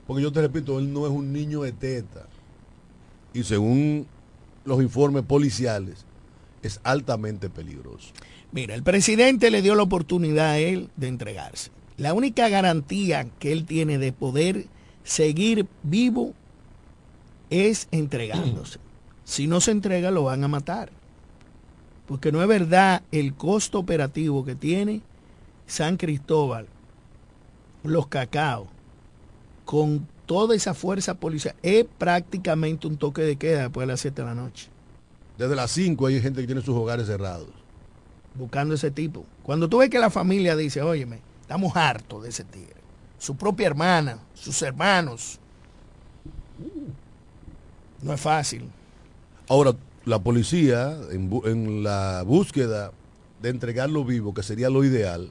[0.06, 2.26] Porque yo te repito, él no es un niño de teta.
[3.32, 4.06] Y según
[4.64, 6.04] los informes policiales,
[6.62, 8.12] es altamente peligroso.
[8.52, 11.70] Mira, el presidente le dio la oportunidad a él de entregarse.
[11.96, 14.66] La única garantía que él tiene de poder
[15.04, 16.34] seguir vivo
[17.50, 18.78] es entregándose.
[19.26, 20.90] Si no se entrega, lo van a matar.
[22.06, 25.00] Porque no es verdad el costo operativo que tiene
[25.66, 26.66] San Cristóbal,
[27.82, 28.68] los cacao,
[29.64, 31.54] con toda esa fuerza policial.
[31.62, 34.68] Es prácticamente un toque de queda después de las 7 de la noche.
[35.38, 37.48] Desde las 5 hay gente que tiene sus hogares cerrados.
[38.34, 39.24] buscando ese tipo.
[39.44, 42.74] Cuando tú ves que la familia dice, óyeme, estamos hartos de ese tigre.
[43.18, 45.38] Su propia hermana, sus hermanos.
[48.02, 48.68] No es fácil.
[49.48, 49.72] Ahora,
[50.04, 52.92] la policía, en, en la búsqueda
[53.40, 55.30] de entregarlo vivo, que sería lo ideal,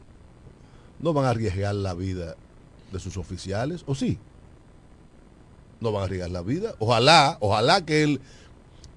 [1.00, 2.36] no van a arriesgar la vida
[2.94, 4.18] de sus oficiales, ¿o sí?
[5.82, 6.76] No van a arriesgar la vida.
[6.80, 8.22] Ojalá, ojalá que él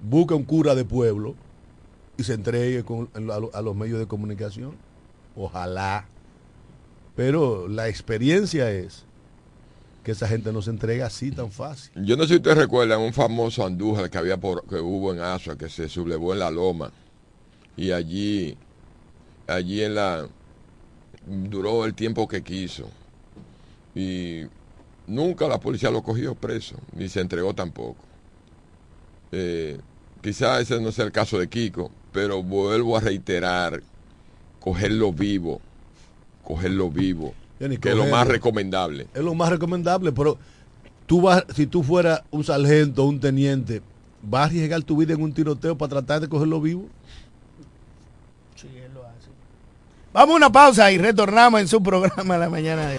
[0.09, 1.35] busque un cura de pueblo
[2.17, 4.73] y se entregue con- a, lo- a los medios de comunicación.
[5.35, 6.07] Ojalá.
[7.17, 9.05] Pero la experiencia es
[10.05, 11.91] que esa gente no se entrega así tan fácil.
[12.05, 15.21] Yo no sé si ustedes recuerdan un famoso Andújar que había por, que hubo en
[15.21, 16.93] Asua, que se sublevó en la loma.
[17.77, 18.57] Y allí,
[19.49, 20.29] allí en la
[21.27, 22.89] duró el tiempo que quiso.
[23.97, 24.43] Y
[25.07, 27.97] nunca la policía lo cogió preso, ni se entregó tampoco.
[29.33, 29.81] Eh,
[30.23, 33.83] quizá ese no sea el caso de Kiko, pero vuelvo a reiterar,
[34.61, 35.63] cogerlo vivo,
[36.45, 39.07] cogerlo vivo, que es lo más recomendable.
[39.15, 40.37] es lo más recomendable, pero
[41.07, 43.81] tú vas, si tú fueras un sargento, un teniente,
[44.23, 46.87] ¿vas a arriesgar tu vida en un tiroteo para tratar de cogerlo vivo?
[48.57, 49.31] Sí, él lo hace.
[50.13, 52.99] Vamos a una pausa y retornamos en su programa la mañana de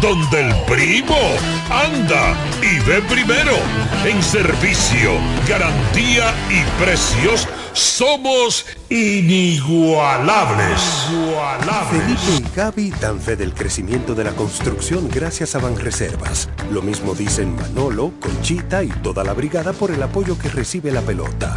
[0.00, 1.16] Donde el primo
[1.70, 3.56] anda y ve primero.
[4.04, 5.12] En servicio,
[5.48, 10.80] garantía y precios somos inigualables.
[11.90, 16.48] Felipe y Gaby dan fe del crecimiento de la construcción gracias a Banreservas.
[16.70, 21.02] Lo mismo dicen Manolo, Conchita y toda la brigada por el apoyo que recibe la
[21.02, 21.56] pelota.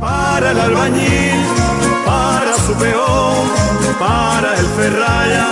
[0.00, 1.44] Para el albañil,
[2.06, 3.46] para su peón,
[3.98, 5.48] para el ferraya,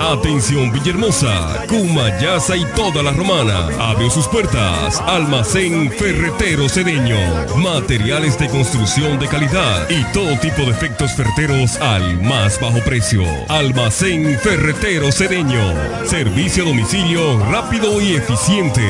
[0.00, 3.68] Atención Villahermosa, Cumayasa y toda la romana.
[3.80, 5.00] Abre sus puertas.
[5.06, 7.16] Almacén Ferretero Cedeño.
[7.56, 13.22] Materiales de construcción de calidad y todo tipo de efectos ferreteros al más bajo precio.
[13.48, 15.62] Almacén Ferretero Cedeño.
[16.04, 18.82] Servicio a domicilio rápido y eficiente.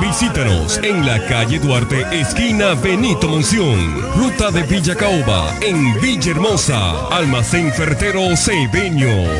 [0.00, 4.02] Visítanos en la calle Duarte, esquina Benito Monción.
[4.16, 7.08] Ruta de Villa Caoba, en Villahermosa.
[7.08, 9.39] Almacén Ferretero Cedeño.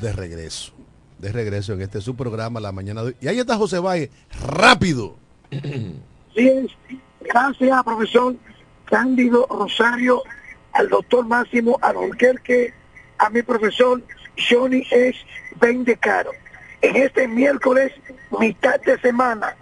[0.00, 0.72] de regreso.
[1.18, 3.02] De regreso en este su programa La Mañana.
[3.20, 4.10] Y ahí está José Valle,
[4.46, 5.16] rápido.
[6.34, 6.66] Sí,
[7.20, 8.34] gracias, profesor
[8.86, 10.22] Cándido Rosario,
[10.72, 12.72] al doctor Máximo Albuquerque,
[13.18, 14.00] a mi profesor
[14.38, 15.14] Johnny es
[15.60, 16.30] de Caro.
[16.80, 17.92] En este miércoles,
[18.40, 19.54] mitad de semana,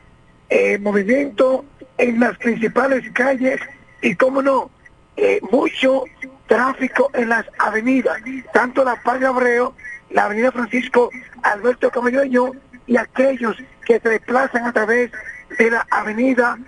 [0.49, 1.65] eh, movimiento
[1.99, 3.61] en las principales calles
[4.01, 4.71] y, cómo no,
[5.17, 6.05] eh, mucho
[6.47, 8.21] tráfico en las avenidas,
[8.53, 9.75] tanto la Padre Abreu,
[10.11, 11.11] la avenida Francisco
[11.43, 12.53] Alberto Camelloño
[12.87, 15.11] y aquellos que se desplazan a través
[15.59, 16.59] de la avenida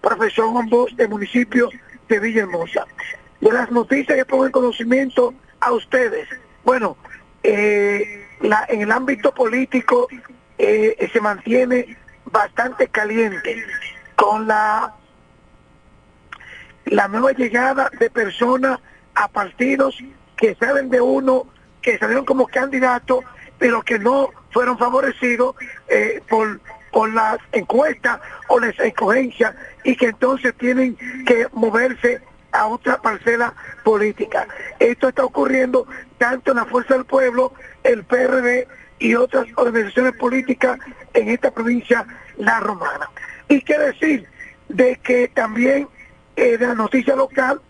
[0.00, 1.70] Profesor Juan Bosch del municipio
[2.08, 2.86] de Villahermosa.
[3.40, 6.28] De las noticias que pongo en conocimiento a ustedes.
[6.64, 6.96] Bueno,
[7.42, 10.08] eh, la- en el ámbito político
[10.58, 13.64] eh, se mantiene bastante caliente
[14.16, 14.94] con la
[16.86, 18.80] la nueva llegada de personas
[19.14, 20.02] a partidos
[20.36, 21.46] que saben de uno,
[21.92, 23.24] que salieron como candidatos,
[23.58, 25.56] pero que no fueron favorecidos
[25.88, 26.60] eh, por,
[26.92, 32.20] por las encuestas o las escogencias y que entonces tienen que moverse
[32.52, 34.46] a otra parcela política.
[34.78, 35.86] Esto está ocurriendo
[36.18, 38.68] tanto en la Fuerza del Pueblo, el PRD
[38.98, 40.78] y otras organizaciones políticas
[41.14, 42.04] en esta provincia,
[42.36, 43.08] La Romana.
[43.48, 44.26] Y qué decir
[44.68, 45.88] de que también
[46.36, 47.62] eh, de la noticia local,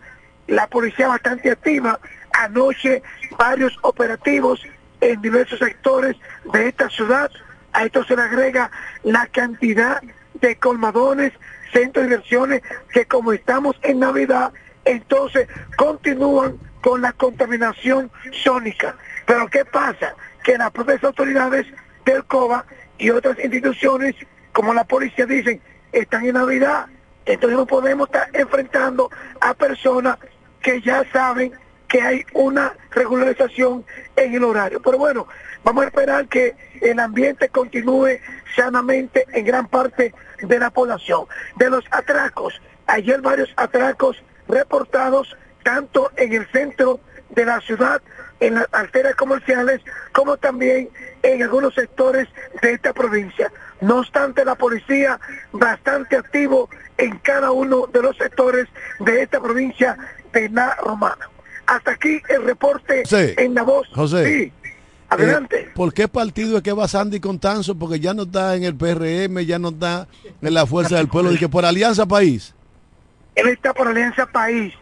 [0.47, 1.99] la policía bastante activa,
[2.33, 3.01] anoche
[3.37, 4.61] varios operativos
[5.01, 6.15] en diversos sectores
[6.51, 7.31] de esta ciudad,
[7.73, 8.71] a esto se le agrega
[9.03, 10.01] la cantidad
[10.35, 11.33] de colmadones,
[11.71, 12.61] centros de diversiones,
[12.93, 14.51] que como estamos en Navidad,
[14.85, 18.95] entonces continúan con la contaminación sónica.
[19.25, 20.15] Pero ¿qué pasa?
[20.43, 21.67] Que las propias autoridades
[22.05, 22.65] del COBA
[22.97, 24.15] y otras instituciones,
[24.51, 25.61] como la policía, dicen,
[25.91, 26.87] están en Navidad,
[27.25, 29.09] entonces no podemos estar enfrentando
[29.41, 30.17] a personas
[30.61, 31.53] que ya saben
[31.89, 33.83] que hay una regularización
[34.15, 34.81] en el horario.
[34.81, 35.27] Pero bueno,
[35.63, 38.19] vamos a esperar que el ambiente continúe
[38.55, 41.25] sanamente en gran parte de la población.
[41.57, 48.01] De los atracos, ayer varios atracos reportados tanto en el centro de la ciudad,
[48.39, 49.81] en las arterias comerciales,
[50.13, 50.89] como también
[51.23, 52.27] en algunos sectores
[52.61, 53.51] de esta provincia.
[53.81, 55.19] No obstante, la policía
[55.51, 58.67] bastante activo en cada uno de los sectores
[58.99, 59.97] de esta provincia
[60.31, 60.49] de
[60.83, 61.29] Romana.
[61.69, 63.87] Hasta aquí el reporte José, en la voz.
[63.93, 64.25] José.
[64.25, 64.51] Sí,
[65.09, 65.61] adelante.
[65.61, 67.75] Eh, ¿Por qué partido es que va Sandy Contanzo?
[67.75, 70.07] Porque ya no está en el PRM, ya no está
[70.41, 72.53] en la Fuerza del Pueblo, y que por Alianza País.
[73.35, 74.73] Él está por Alianza País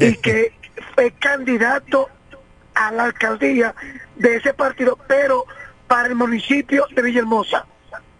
[0.00, 0.52] y que
[0.94, 2.08] fue candidato
[2.74, 3.74] a la alcaldía
[4.16, 5.44] de ese partido, pero
[5.86, 7.66] para el municipio de Villahermosa.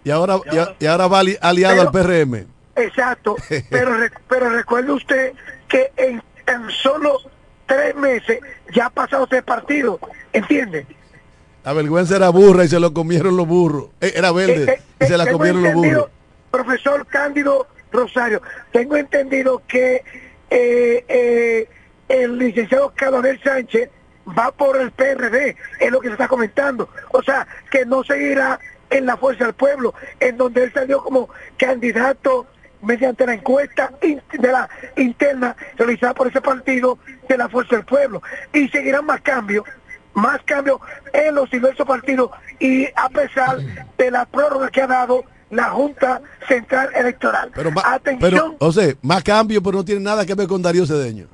[0.05, 0.39] Y ahora,
[0.79, 2.47] y, ahora va ali- aliado Pero- al PRM.
[2.77, 3.37] Exacto,
[3.70, 3.97] pero,
[4.29, 5.33] pero recuerde usted
[5.66, 7.18] que en tan solo
[7.66, 8.40] tres meses
[8.72, 9.98] ya ha pasado ese partido,
[10.32, 10.86] ¿entiende?
[11.64, 13.86] La vergüenza era burra y se lo comieron los burros.
[14.00, 16.08] Eh, era verde Eh, y eh, se la comieron los burros.
[16.50, 20.04] Profesor Cándido Rosario, tengo entendido que
[22.08, 23.88] el licenciado Calonel Sánchez
[24.38, 26.88] va por el PRD, es lo que se está comentando.
[27.12, 28.58] O sea, que no seguirá
[28.90, 32.46] en la Fuerza del Pueblo, en donde él salió como candidato
[32.85, 38.22] mediante la encuesta de la interna realizada por ese partido de la Fuerza del Pueblo.
[38.53, 39.64] Y seguirán más cambios,
[40.14, 40.80] más cambios
[41.12, 43.59] en los diversos partidos y a pesar
[43.99, 47.51] de la prórroga que ha dado la Junta Central Electoral.
[47.55, 50.87] Pero, Atención, pero, o sea, más cambio, pero no tiene nada que ver con Darío
[50.87, 51.26] Cedeño.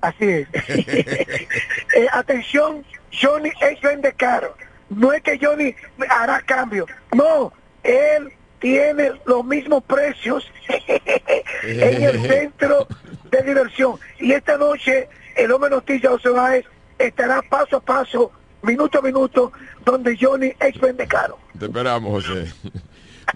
[0.00, 0.48] así es.
[1.92, 4.54] Eh, atención, Johnny es vende caro.
[4.90, 5.74] No es que Johnny
[6.08, 6.86] hará cambio.
[7.12, 7.52] No,
[7.82, 10.44] él tiene los mismos precios
[11.64, 12.86] en el centro
[13.30, 13.96] de diversión.
[14.18, 16.66] Y esta noche el hombre noticia José Báez
[16.98, 18.30] estará paso a paso,
[18.62, 19.52] minuto a minuto,
[19.84, 21.38] donde Johnny es vende caro.
[21.58, 22.52] Te esperamos, José.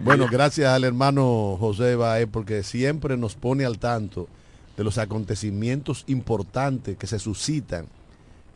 [0.01, 4.27] Bueno, gracias al hermano José Baez porque siempre nos pone al tanto
[4.77, 7.87] de los acontecimientos importantes que se suscitan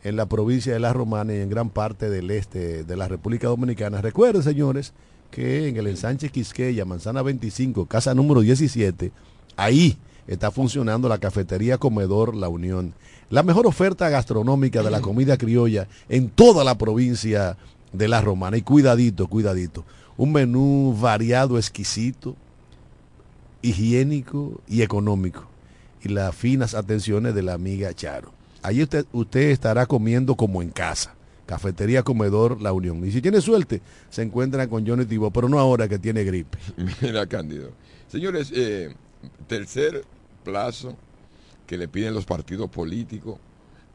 [0.03, 3.47] en la provincia de La Romana y en gran parte del este de la República
[3.47, 4.01] Dominicana.
[4.01, 4.93] Recuerden, señores,
[5.31, 9.11] que en el ensanche Quisqueya, Manzana 25, casa número 17,
[9.55, 12.93] ahí está funcionando la cafetería Comedor La Unión.
[13.29, 17.57] La mejor oferta gastronómica de la comida criolla en toda la provincia
[17.93, 18.57] de La Romana.
[18.57, 19.85] Y cuidadito, cuidadito.
[20.17, 22.35] Un menú variado, exquisito,
[23.61, 25.47] higiénico y económico.
[26.03, 28.31] Y las finas atenciones de la amiga Charo.
[28.63, 31.13] Allí usted, usted estará comiendo como en casa.
[31.49, 33.03] Cafetería Comedor La Unión.
[33.03, 33.81] Y si tiene suerte,
[34.11, 36.59] se encuentra con Johnny Tibo, pero no ahora que tiene gripe.
[37.01, 37.71] Mira, Cándido.
[38.07, 38.93] Señores, eh,
[39.47, 40.05] tercer
[40.43, 40.95] plazo
[41.65, 43.39] que le piden los partidos políticos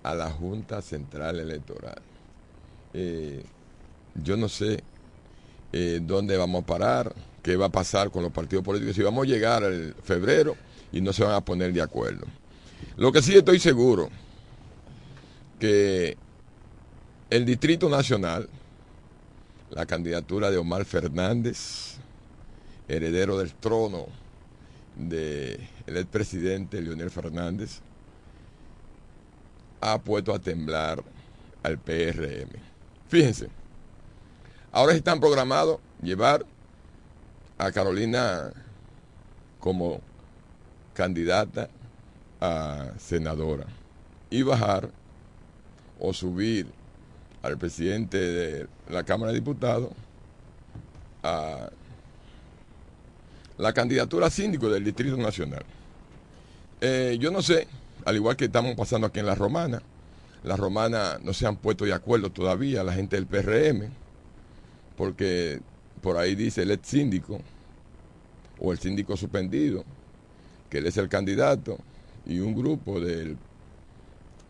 [0.03, 2.03] a la Junta Central Electoral.
[2.93, 3.45] Eh,
[4.17, 4.83] yo no sé
[5.73, 9.29] eh, dónde vamos a parar, qué va a pasar con los partidos políticos, si vamos
[9.29, 10.57] a llegar al febrero
[10.91, 12.27] y no se van a poner de acuerdo.
[12.97, 14.11] Lo que sí estoy seguro,
[15.61, 16.17] que
[17.35, 18.49] el Distrito Nacional,
[19.71, 21.97] la candidatura de Omar Fernández,
[22.87, 24.07] heredero del trono
[24.95, 27.81] del expresidente Leonel Fernández,
[29.81, 31.03] ha puesto a temblar
[31.65, 32.51] al PRM.
[33.09, 33.49] Fíjense,
[34.71, 36.47] ahora están programados llevar
[37.59, 38.53] a Carolina
[39.59, 40.01] como
[40.93, 41.69] candidata
[42.41, 43.67] a senadora
[44.31, 44.89] y bajar
[45.99, 46.84] o subir
[47.45, 49.91] al presidente de la Cámara de Diputados
[51.23, 51.69] a
[53.59, 55.63] la candidatura a síndico del Distrito Nacional.
[56.81, 57.69] Eh, yo no sé,
[58.07, 59.83] al igual que estamos pasando aquí en La Romana,
[60.43, 63.91] la Romana no se han puesto de acuerdo todavía la gente del PRM,
[64.97, 65.61] porque
[66.01, 67.41] por ahí dice el ex síndico
[68.59, 69.85] o el síndico suspendido,
[70.71, 71.79] que él es el candidato,
[72.25, 73.37] y un grupo del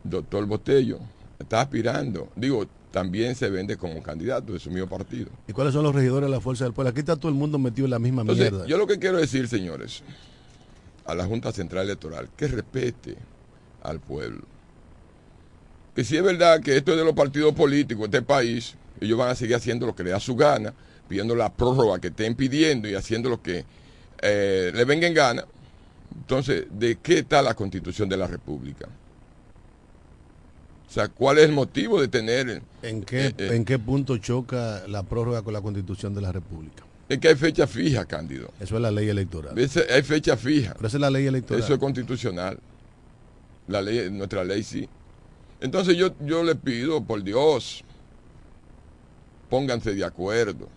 [0.04, 1.00] doctor Botello
[1.40, 5.28] está aspirando, digo, también se vende como candidato de su mismo partido.
[5.48, 6.90] ¿Y cuáles son los regidores de la Fuerza del Pueblo?
[6.90, 8.68] Aquí está todo el mundo metido en la misma Entonces, mierda.
[8.68, 10.04] yo lo que quiero decir, señores,
[11.04, 13.16] a la Junta Central Electoral, que respete
[13.82, 14.42] al pueblo.
[15.96, 19.30] Que si es verdad que esto es de los partidos políticos, este país, ellos van
[19.30, 20.72] a seguir haciendo lo que les da su gana,
[21.08, 23.64] pidiendo la prórroga que estén pidiendo y haciendo lo que
[24.22, 25.44] eh, le venga en gana.
[26.14, 28.86] Entonces, ¿de qué está la constitución de la República?
[30.94, 32.62] O sea, ¿cuál es el motivo de tener...
[32.80, 36.30] ¿En qué, eh, eh, ¿En qué punto choca la prórroga con la Constitución de la
[36.30, 36.84] República?
[37.08, 38.52] Es que hay fecha fija, Cándido.
[38.60, 39.56] Eso es la ley electoral.
[39.58, 40.72] Hay fecha fija.
[40.74, 41.60] Pero esa es la ley electoral.
[41.64, 42.60] Eso es constitucional.
[43.66, 44.88] La ley, nuestra ley sí.
[45.60, 47.82] Entonces yo, yo le pido, por Dios,
[49.50, 50.68] pónganse de acuerdo.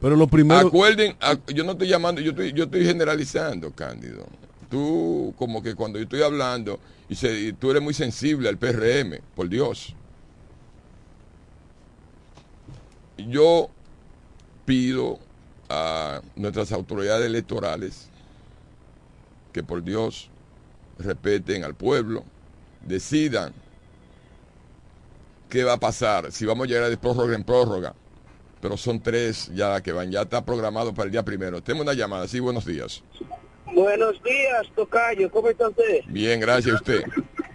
[0.00, 0.68] Pero lo primero...
[0.68, 4.26] Acuerden, ac- yo no estoy llamando, yo estoy, yo estoy generalizando, Cándido.
[4.68, 9.48] Tú como que cuando yo estoy hablando y, tú eres muy sensible al PRM, por
[9.48, 9.94] Dios.
[13.16, 13.70] Yo
[14.64, 15.18] pido
[15.68, 18.08] a nuestras autoridades electorales
[19.52, 20.28] que por Dios
[20.98, 22.24] respeten al pueblo,
[22.82, 23.52] decidan
[25.48, 27.94] qué va a pasar, si vamos a llegar de prórroga en prórroga,
[28.60, 31.62] pero son tres ya que van, ya está programado para el día primero.
[31.62, 33.02] Tenemos una llamada, sí, buenos días.
[33.74, 35.30] Buenos días, Tocayo.
[35.30, 36.00] ¿Cómo está usted?
[36.06, 37.02] Bien, gracias a usted.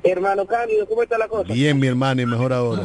[0.04, 1.54] Hermano Cándido, ¿cómo está la cosa?
[1.54, 2.84] Bien, mi hermano, y mejor ahora.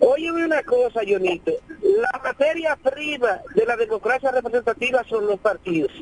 [0.00, 1.52] Óyeme una cosa, Jonito.
[1.82, 5.92] La materia prima de la democracia representativa son los partidos.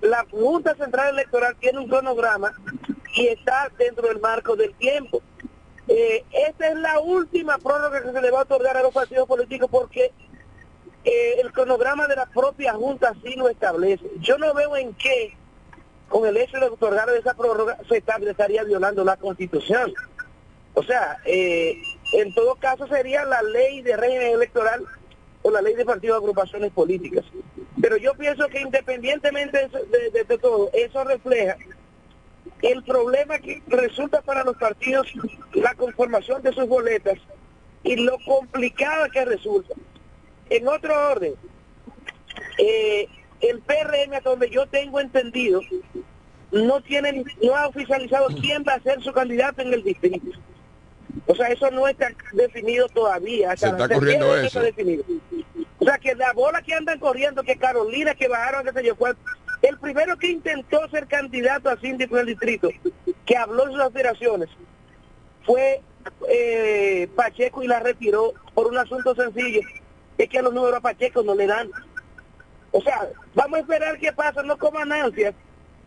[0.00, 2.52] La Junta Central Electoral tiene un cronograma
[3.14, 5.22] y está dentro del marco del tiempo.
[5.88, 9.26] Eh, esta es la última prórroga que se le va a otorgar a los partidos
[9.26, 10.12] políticos porque
[11.04, 14.04] eh, el cronograma de la propia Junta sí lo establece.
[14.20, 15.36] Yo no veo en qué,
[16.08, 19.92] con el hecho de otorgar esa prórroga, se estaría- violando la Constitución.
[20.74, 21.76] O sea, eh,
[22.12, 24.84] en todo caso sería la ley de régimen electoral
[25.42, 27.24] o la ley de partidos de agrupaciones políticas.
[27.80, 31.56] Pero yo pienso que independientemente de- de- de todo, eso refleja
[32.62, 35.12] el problema que resulta para los partidos
[35.54, 37.18] la conformación de sus boletas
[37.82, 39.74] y lo complicada que resulta.
[40.50, 41.34] En otro orden,
[42.58, 43.08] eh,
[43.40, 45.60] el PRM, hasta donde yo tengo entendido,
[46.52, 50.38] no tiene, no ha oficializado quién va a ser su candidato en el distrito.
[51.26, 53.56] O sea, eso no está definido todavía.
[53.56, 54.60] Se está corriendo eso.
[54.60, 55.04] definido.
[55.78, 58.94] O sea, que la bola que andan corriendo, que Carolina, que bajaron, que se yo
[58.96, 59.14] fue
[59.62, 62.68] el primero que intentó ser candidato a síndico del distrito,
[63.24, 64.48] que habló de sus aspiraciones,
[65.44, 65.80] fue
[66.28, 69.60] eh, Pacheco y la retiró por un asunto sencillo,
[70.18, 71.70] es que a los números a Pacheco no le dan.
[72.76, 75.34] O sea, vamos a esperar qué pasa, no coman ansias,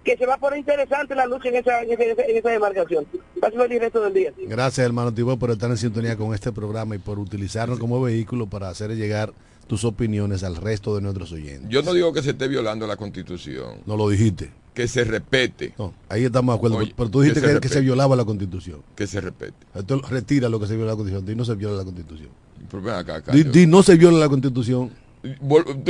[0.03, 3.05] que se va a poner interesante la lucha en esa, en esa, en esa demarcación.
[3.39, 4.31] Pásame el resto del día.
[4.47, 8.47] Gracias, hermano Tibor, por estar en sintonía con este programa y por utilizarnos como vehículo
[8.47, 9.33] para hacer llegar
[9.67, 11.69] tus opiniones al resto de nuestros oyentes.
[11.69, 14.49] Yo no digo que se esté violando la constitución, No lo dijiste.
[14.73, 16.77] que se respete, No, ahí estamos de acuerdo.
[16.77, 17.85] Oye, pero tú dijiste que se que, que se respete.
[17.85, 18.81] violaba la constitución.
[18.95, 19.53] que se respete.
[19.75, 21.25] Entonces, retira lo que se viola la constitución.
[21.27, 22.29] Di no se viola la constitución.
[22.71, 24.89] Pero ven acá, Di, di no se viola la constitución.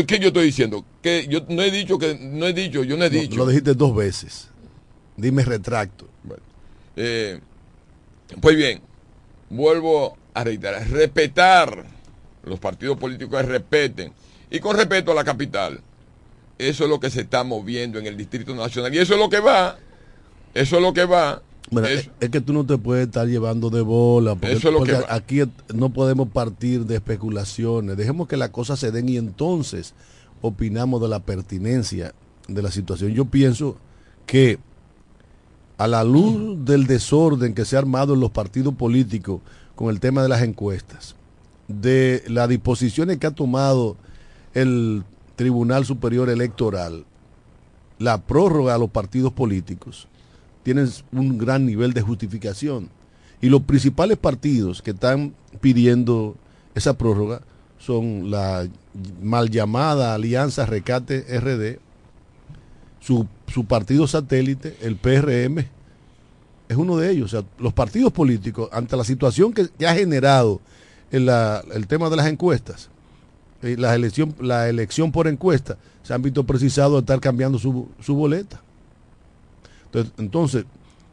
[0.07, 0.84] ¿Qué yo estoy diciendo?
[1.01, 3.38] Que yo no he dicho que no he dicho, yo no he No, dicho.
[3.38, 4.49] lo dijiste dos veces.
[5.17, 6.07] Dime retracto.
[6.23, 6.41] Bueno,
[6.95, 7.39] eh,
[8.41, 8.82] pues bien,
[9.49, 11.86] vuelvo a reiterar, respetar
[12.43, 14.13] los partidos políticos que respeten
[14.49, 15.82] y con respeto a la capital.
[16.57, 19.30] Eso es lo que se está moviendo en el Distrito Nacional y eso es lo
[19.30, 19.77] que va,
[20.53, 21.41] eso es lo que va.
[21.72, 24.84] Es, es que tú no te puedes estar llevando de bola, porque, Eso es lo
[24.84, 25.15] que porque va.
[25.15, 25.41] aquí
[25.74, 27.95] no podemos partir de especulaciones.
[27.95, 29.93] Dejemos que las cosas se den y entonces
[30.41, 32.13] opinamos de la pertinencia
[32.47, 33.13] de la situación.
[33.13, 33.78] Yo pienso
[34.26, 34.57] que
[35.78, 39.41] a la luz del desorden que se ha armado en los partidos políticos
[39.76, 41.15] con el tema de las encuestas,
[41.70, 43.95] de las disposiciones que ha tomado
[44.53, 45.03] el
[45.38, 47.05] Tribunal Superior Electoral,
[47.97, 50.09] la prórroga a los partidos políticos,
[50.74, 52.89] tienen un gran nivel de justificación.
[53.41, 56.36] Y los principales partidos que están pidiendo
[56.76, 57.41] esa prórroga
[57.80, 58.67] son la
[59.24, 61.80] mal llamada Alianza Recate RD,
[62.99, 65.65] su, su partido satélite, el PRM,
[66.67, 67.34] es uno de ellos.
[67.34, 70.61] O sea, los partidos políticos, ante la situación que, ha generado
[71.11, 72.89] en la- el tema de las encuestas,
[73.63, 77.88] eh, la, elección, la elección por encuesta, se han visto precisados de estar cambiando su,
[78.01, 78.61] su boleta.
[80.17, 80.65] Entonces,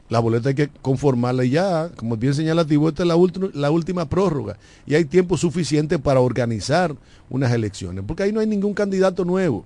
[0.09, 3.17] la boleta hay que conformarla ya, como bien señalativo, esta es la,
[3.55, 4.57] la última prórroga.
[4.87, 6.95] Y hay tiempo suficiente para organizar
[7.29, 9.65] unas elecciones, porque ahí no hay ningún candidato nuevo.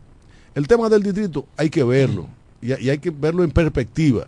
[0.54, 2.26] El tema del distrito hay que verlo,
[2.62, 4.26] y, hay que verlo en perspectiva.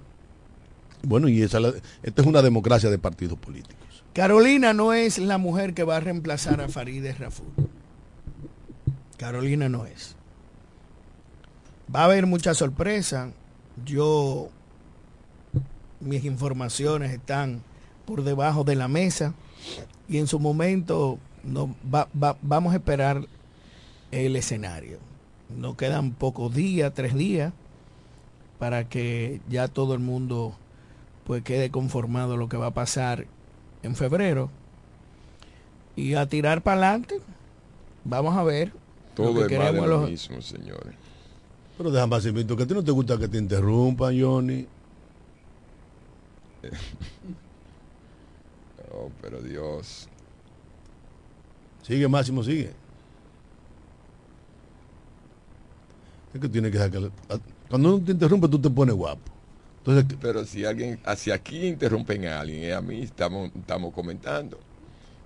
[1.02, 1.58] Bueno, y esa,
[2.02, 3.76] esta es una democracia de partidos políticos.
[4.12, 7.46] Carolina no es la mujer que va a reemplazar a Farideh Raful.
[9.16, 10.14] Carolina no es.
[11.94, 13.30] Va a haber mucha sorpresa.
[13.84, 14.50] Yo,
[16.02, 17.62] mis informaciones están
[18.06, 19.34] por debajo de la mesa
[20.08, 23.26] y en su momento no, va- va- vamos a esperar
[24.10, 24.98] el escenario.
[25.56, 27.52] No quedan pocos días, tres días,
[28.58, 30.54] para que ya todo el mundo
[31.24, 33.26] pues quede conformado lo que va a pasar
[33.82, 34.50] en febrero
[35.96, 37.20] y a tirar para adelante.
[38.04, 38.68] Vamos a ver.
[38.68, 38.74] lo
[39.14, 39.48] todo que
[39.84, 40.94] es lo los- mismo, señores.
[41.78, 42.16] Pero déjame
[42.56, 44.66] que a ti no te gusta que te interrumpan, Johnny.
[48.92, 50.08] Oh, pero Dios.
[51.82, 52.72] Sigue, Máximo, sigue.
[56.34, 57.10] Es que tiene que sacar.
[57.68, 59.32] Cuando uno te interrumpe, tú te pones guapo.
[59.78, 64.58] Entonces, Pero si alguien, si aquí interrumpen a alguien, es a mí, estamos, estamos comentando.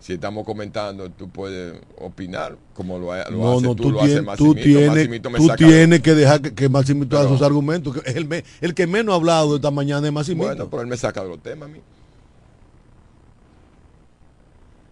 [0.06, 4.02] Si estamos comentando, tú puedes opinar, como lo, lo no, haces no, tú, tú, lo
[4.02, 7.42] hace tienes, tú tienes, me tú saca- tienes que dejar que, que Maximito haga sus
[7.42, 7.92] argumentos.
[7.92, 10.46] que es el, me- el que menos ha hablado esta mañana es Maximito.
[10.46, 11.80] Bueno, pero él me saca de los temas a mí.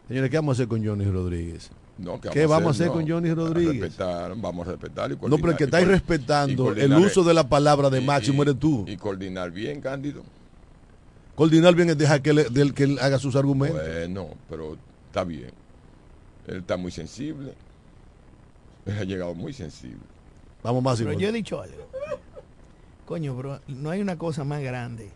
[0.08, 1.70] Señores, ¿qué vamos a hacer con Johnny Rodríguez?
[1.96, 3.80] No, ¿Qué vamos a hacer No, con Johnny Rodríguez?
[3.82, 6.92] Respetar, vamos a respetar y No, pero el que y estáis coor- y respetando el
[6.94, 8.84] uso de la palabra de y- Máximo eres tú.
[8.88, 10.22] Y coordinar bien, Cándido.
[11.36, 13.80] Coordinar bien es dejar que, le- que él haga sus argumentos.
[13.80, 14.76] Bueno, pero
[15.14, 15.52] está bien.
[16.48, 17.54] Él está muy sensible.
[18.84, 20.02] Él ha llegado muy sensible.
[20.64, 21.10] Vamos, Máximo.
[21.10, 21.88] Pero yo he dicho algo.
[23.06, 25.12] Coño, bro, no hay una cosa más grande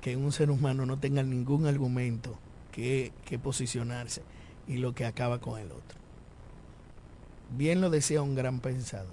[0.00, 2.38] que un ser humano no tenga ningún argumento
[2.72, 4.22] que, que posicionarse
[4.66, 5.98] y lo que acaba con el otro.
[7.50, 9.12] Bien lo decía un gran pensador.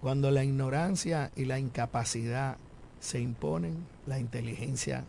[0.00, 2.56] Cuando la ignorancia y la incapacidad
[2.98, 5.04] se imponen, la inteligencia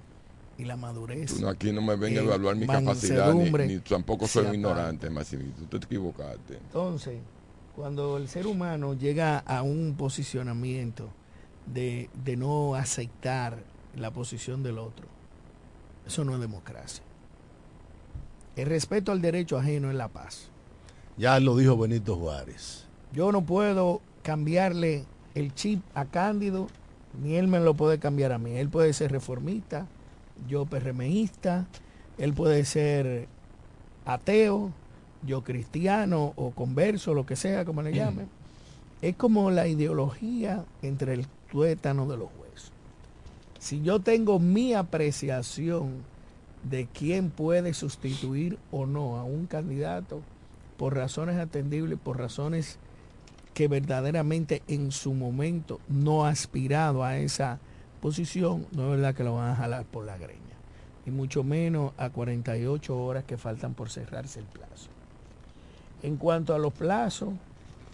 [0.62, 1.42] y la madurez.
[1.42, 5.64] No, aquí no me venga a evaluar mi capacidad, ni, tampoco soy un ignorante, Maximito.
[5.68, 6.58] Tú te equivocaste.
[6.58, 7.18] Entonces,
[7.76, 11.10] cuando el ser humano llega a un posicionamiento
[11.66, 13.58] de, de no aceptar
[13.96, 15.08] la posición del otro,
[16.06, 17.04] eso no es democracia.
[18.56, 20.50] El respeto al derecho ajeno es la paz.
[21.18, 22.86] Ya lo dijo Benito Juárez.
[23.14, 26.68] Yo no puedo cambiarle el chip a Cándido,
[27.20, 28.52] ni él me lo puede cambiar a mí.
[28.58, 29.88] Él puede ser reformista,
[30.48, 31.68] yo PRMista,
[32.18, 33.28] él puede ser
[34.06, 34.72] ateo,
[35.24, 38.28] yo cristiano o converso, lo que sea, como le llamen.
[39.02, 42.72] Es como la ideología entre el tuétano de los huesos.
[43.60, 46.04] Si yo tengo mi apreciación
[46.70, 50.22] de quién puede sustituir o no a un candidato
[50.78, 52.78] por razones atendibles, por razones
[53.54, 57.60] que verdaderamente en su momento no ha aspirado a esa
[58.02, 60.40] posición, no es verdad que lo van a jalar por la greña.
[61.06, 64.90] Y mucho menos a 48 horas que faltan por cerrarse el plazo.
[66.04, 67.30] En cuanto a los plazos,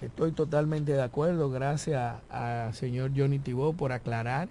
[0.01, 4.49] estoy totalmente de acuerdo, gracias al señor Johnny Tibó por aclarar.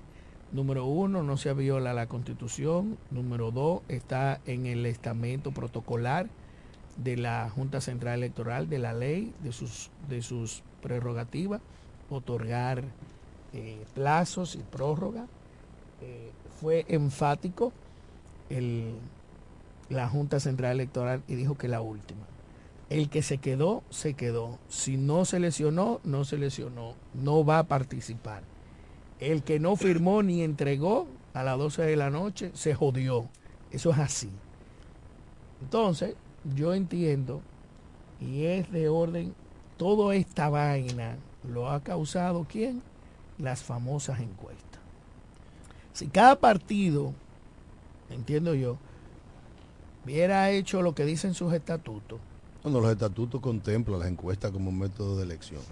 [0.52, 2.98] Número uno, no se viola la constitución.
[3.10, 6.28] Número dos, está en el estamento protocolar
[6.96, 11.60] de la Junta Central Electoral, de la ley, de sus, de sus prerrogativas,
[12.10, 12.84] otorgar
[13.52, 15.26] eh, plazos y prórroga.
[16.02, 16.30] Eh,
[16.60, 17.72] fue enfático
[19.88, 22.26] la Junta Central Electoral y dijo que la última.
[22.88, 24.58] El que se quedó, se quedó.
[24.68, 26.94] Si no se lesionó, no se lesionó.
[27.14, 28.42] No va a participar.
[29.18, 33.28] El que no firmó ni entregó a las 12 de la noche, se jodió.
[33.70, 34.30] Eso es así.
[35.62, 36.14] Entonces,
[36.54, 37.40] yo entiendo,
[38.20, 39.34] y es de orden,
[39.76, 41.16] toda esta vaina
[41.48, 42.82] lo ha causado quién?
[43.38, 44.65] Las famosas encuestas.
[45.96, 47.14] Si cada partido,
[48.10, 48.76] entiendo yo,
[50.04, 52.20] hubiera hecho lo que dicen sus estatutos,
[52.62, 55.62] Bueno, los estatutos contemplan las encuestas como método de elección.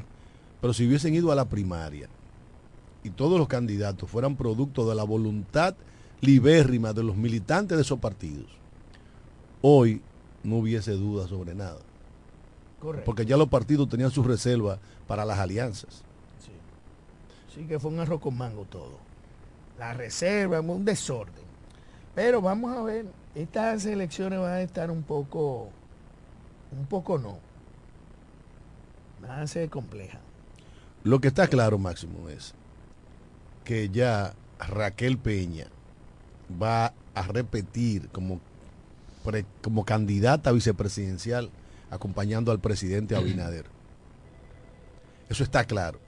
[0.63, 2.09] Pero si hubiesen ido a la primaria
[3.03, 5.75] y todos los candidatos fueran producto de la voluntad
[6.23, 8.47] libérrima de los militantes de esos partidos,
[9.61, 10.01] hoy
[10.43, 11.81] no hubiese duda sobre nada.
[12.81, 13.05] correcto.
[13.05, 16.03] Porque ya los partidos tenían sus reservas para las alianzas.
[17.55, 19.13] Sí, que fue un arroz con mango todo.
[19.79, 21.45] La reserva, un desorden.
[22.15, 25.69] Pero vamos a ver, estas elecciones van a estar un poco,
[26.73, 27.39] un poco no.
[29.21, 30.21] Van a ser complejas.
[31.03, 32.55] Lo que está claro, Máximo, es
[33.65, 35.67] que ya Raquel Peña
[36.63, 38.41] va a repetir como,
[39.25, 41.51] pre- como candidata vicepresidencial
[41.91, 43.67] acompañando al presidente Abinader.
[45.29, 45.99] Eso está claro.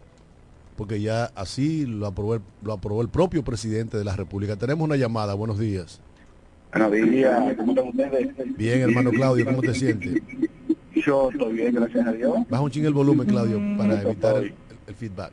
[0.77, 4.57] Porque ya así lo aprobó, el, lo aprobó el propio presidente de la República.
[4.57, 5.35] Tenemos una llamada.
[5.35, 6.01] Buenos días.
[6.73, 8.57] Buenos días, ¿cómo están ustedes?
[8.57, 10.21] Bien, hermano Claudio, ¿cómo te sientes?
[10.95, 12.37] Yo estoy bien, gracias a Dios.
[12.51, 15.33] Baja un ching el volumen, Claudio, para Eso evitar el, feedback.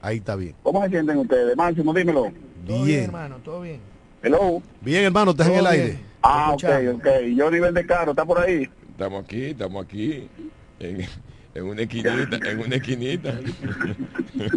[0.00, 0.54] Ahí está bien.
[0.62, 1.56] ¿Cómo se sienten ustedes?
[1.56, 2.32] Máximo, dímelo.
[2.66, 3.04] Todo bien, Bien.
[3.04, 3.80] hermano, todo bien.
[4.22, 4.62] Hello.
[4.80, 5.98] Bien, hermano, estás en el aire.
[6.22, 7.06] Ah, ok, ok.
[7.34, 8.68] Yo nivel de caro, ¿está por ahí?
[8.90, 10.28] Estamos aquí, estamos aquí.
[10.80, 11.06] En,
[11.58, 13.34] en una esquinita, en una esquinita.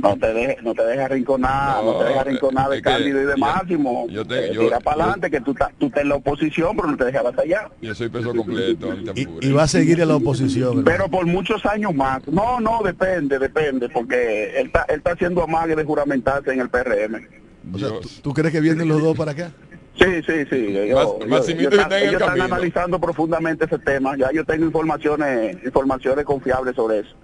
[0.02, 3.26] No te dejes no te dejes arrinconar, no, No, te dejes arrinconar de Cándido y
[3.26, 4.08] de yo- Máximo.
[4.10, 6.76] yo te- Eh, yo- tira para adelante, que tú, estás- tú estás en la oposición,
[6.76, 7.70] pero no te dejes allá.
[7.82, 10.84] Yo soy peso completo, Y, va a seguir en la oposición.
[10.84, 12.26] Pero por muchos años más.
[12.28, 16.70] No, no, depende, depende, porque él está, él está haciendo amague de juramentarse en el
[16.70, 17.28] PRM.
[17.74, 19.52] O sea, ¿tú, tú crees que vienen los dos para acá?
[19.98, 20.78] Sí, sí, sí.
[20.78, 22.46] Ellos, Más- ellos- Maximito ellos están, ellos están camino.
[22.46, 24.16] analizando profundamente ese tema.
[24.18, 27.16] Ya yo tengo informaciones, informaciones confiables sobre eso.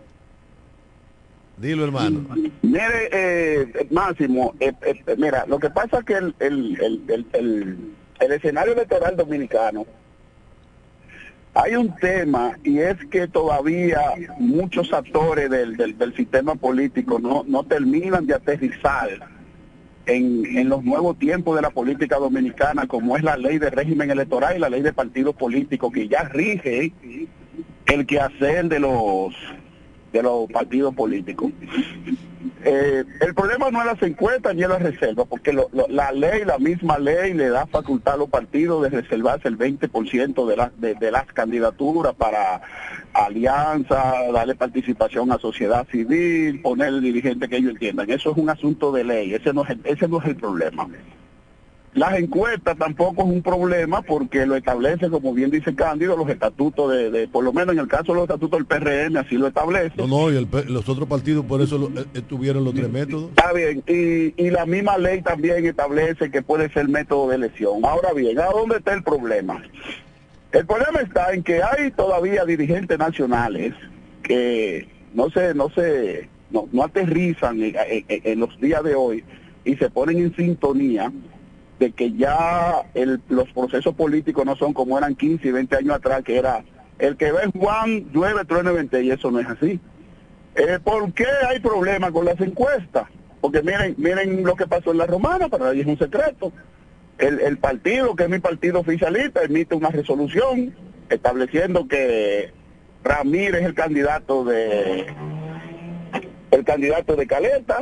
[1.57, 2.23] Dilo, hermano.
[2.61, 7.25] Mire, eh, Máximo, eh, eh, mira, lo que pasa es que el, el, el, el,
[7.33, 7.77] el-
[8.19, 9.85] el escenario electoral dominicano,
[11.53, 13.99] hay un tema y es que todavía
[14.39, 19.09] muchos actores del, del, del sistema político no, no terminan de aterrizar
[20.07, 24.09] en, en los nuevos tiempos de la política dominicana, como es la ley de régimen
[24.09, 26.93] electoral y la ley de partidos políticos que ya rige
[27.85, 29.35] el quehacer de los
[30.11, 31.51] de los partidos políticos.
[32.63, 36.11] Eh, el problema no es las encuestas ni es la reserva, porque lo- lo- la
[36.11, 40.57] ley, la misma ley, le da facultad a los partidos de reservarse el 20% de,
[40.57, 42.61] la- de, las candidaturas para
[43.13, 48.09] alianza, darle participación a sociedad civil, poner el dirigente que ellos entiendan.
[48.09, 50.87] Eso es un asunto de ley, ese no es ese no es el problema.
[51.97, 56.91] Las encuestas tampoco es un problema porque lo establece, como bien dice Cándido, los estatutos
[56.91, 59.47] de, de- por lo menos en el caso de los estatutos del PRM, así lo
[59.47, 59.95] establece.
[59.97, 63.29] No, no, y el los otros partidos por eso lo- eh, tuvieron los tres métodos.
[63.29, 67.83] Está bien, y, y la misma ley también establece que puede ser método de elección.
[67.83, 69.63] Ahora bien, ¿a dónde está el problema?
[70.51, 73.73] El problema está en que hay todavía dirigentes nacionales
[74.21, 79.23] que no se, no se, no, no aterrizan en, en- en los días de hoy
[79.65, 81.11] y se ponen en sintonía
[81.79, 85.95] de que ya el- los procesos políticos no son como eran 15 y 20 años
[85.95, 86.63] atrás, que era
[86.99, 89.79] el que ve Juan, llueve, truene, vente, y eso no es así.
[90.55, 93.03] Eh, ¿Por qué hay problemas con las encuestas?
[93.41, 96.51] Porque miren, miren lo que pasó en la Romana, para nadie es un secreto.
[97.19, 100.75] El, el partido, que es mi partido oficialista, emite una resolución
[101.09, 102.51] estableciendo que
[103.03, 105.05] Ramírez es el candidato de
[106.51, 107.79] el candidato de Caleta,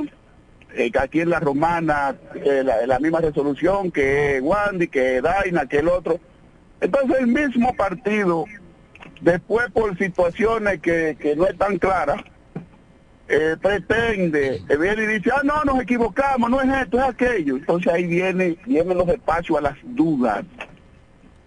[0.76, 5.80] eh, aquí en la Romana, eh, la, la misma resolución que Wandy, que Daina, que
[5.80, 6.20] el otro.
[6.82, 8.46] Entonces el mismo partido,
[9.22, 12.22] después por situaciones que, que no están claras,
[13.28, 17.58] eh, pretende, eh, viene y dice, ah, no, nos equivocamos, no es esto, es aquello.
[17.58, 20.46] Entonces ahí viene, vienen los espacios a las dudas.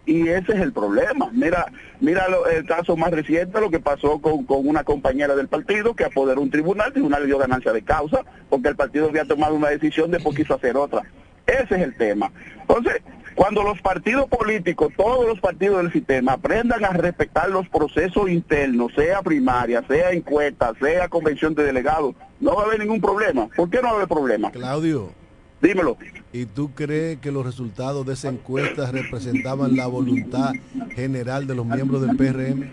[0.09, 1.29] Y ese es el problema.
[1.33, 1.67] Mira,
[2.01, 5.95] mira lo- el caso más reciente, lo que pasó con, con una compañera del partido
[5.95, 9.27] que apoderó un tribunal, el tribunal le dio ganancia de causa, porque el partido había
[9.27, 11.03] tomado una decisión, después quiso hacer otra.
[11.47, 12.33] Ese es el tema.
[12.61, 13.03] Entonces,
[13.35, 18.93] cuando los partidos políticos, todos los partidos del sistema, aprendan a respetar los procesos internos,
[18.95, 23.49] sea primaria, sea encuesta, sea convención de delegados, no va a haber ningún problema.
[23.55, 24.51] ¿Por qué no va a haber problema?
[24.51, 25.13] Claudio.
[25.61, 25.97] Dímelo.
[26.33, 30.53] ¿Y tú crees que los resultados de esa encuesta representaban la voluntad
[30.95, 32.71] general de los miembros del PRM?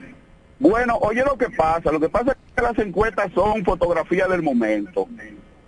[0.59, 1.91] Bueno, oye lo que pasa.
[1.91, 5.07] Lo que pasa es que las encuestas son fotografías del momento.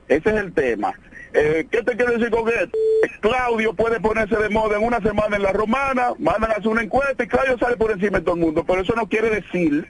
[0.07, 0.93] Ese es el tema.
[1.34, 2.78] Eh, ¿Qué te quiero decir con esto?
[3.20, 6.82] Claudio puede ponerse de moda en una semana en la romana, mandan a hacer una
[6.84, 8.63] encuesta y Claudio sale por encima de todo el mundo.
[8.65, 9.88] Pero eso no quiere decir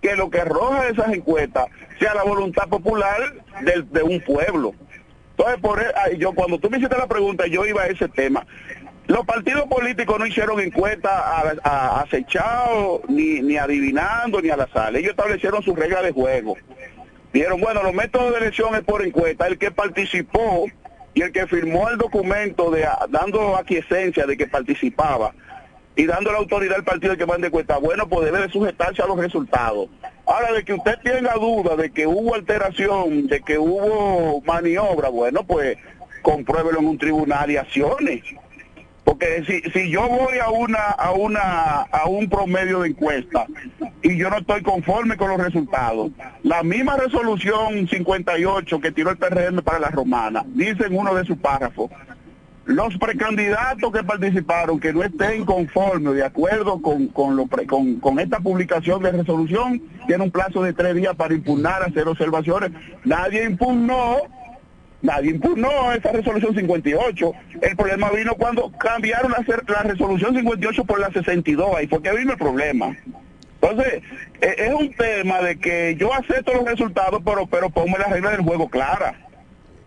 [0.00, 1.66] que lo que arroja esas encuestas
[1.98, 3.18] sea la voluntad popular
[3.62, 4.72] del- de un pueblo.
[5.40, 8.46] Entonces, por e- yo cuando tú me hiciste la pregunta, yo iba a ese tema.
[9.06, 14.94] Los partidos políticos no hicieron encuestas a, a- acechado, ni, ni adivinando, ni al azar.
[14.94, 16.56] Ellos establecieron sus reglas de juego.
[17.32, 19.46] Dijeron, bueno, los métodos de elección es por encuesta.
[19.46, 20.66] El que participó
[21.14, 25.32] y el que firmó el documento de dando aquiescencia de que participaba
[25.96, 29.06] y dando la autoridad al partido que mande encuesta, bueno, pues debe de sujetarse a
[29.06, 29.88] los resultados.
[30.30, 35.42] Ahora, de que usted tenga duda de que hubo alteración, de que hubo maniobra, bueno,
[35.42, 35.76] pues
[36.22, 38.22] compruébelo en un tribunal y acciones.
[39.02, 43.44] Porque si, si yo voy a una a una a un promedio de encuesta
[44.02, 46.12] y yo no estoy conforme con los resultados,
[46.44, 51.24] la misma resolución 58 que tiró el PRM para la romana, dice en uno de
[51.24, 51.90] sus párrafos,
[52.66, 58.20] los precandidatos que participaron que no estén conformes de acuerdo con, con, lo pre- con,
[58.20, 62.70] esta publicación de resolución tienen un plazo de tres días para impugnar, hacer observaciones.
[63.04, 64.18] Nadie impugnó
[65.02, 67.32] Nadie impugnó esa resolución 58.
[67.62, 71.74] El problema vino cuando cambiaron la, la resolución 58 por la 62.
[71.74, 72.94] Ahí fue que vino el problema.
[73.62, 74.02] Entonces,
[74.42, 78.32] e- es un tema de que yo acepto los resultados, pero pero ponme las reglas
[78.32, 79.14] del juego claras.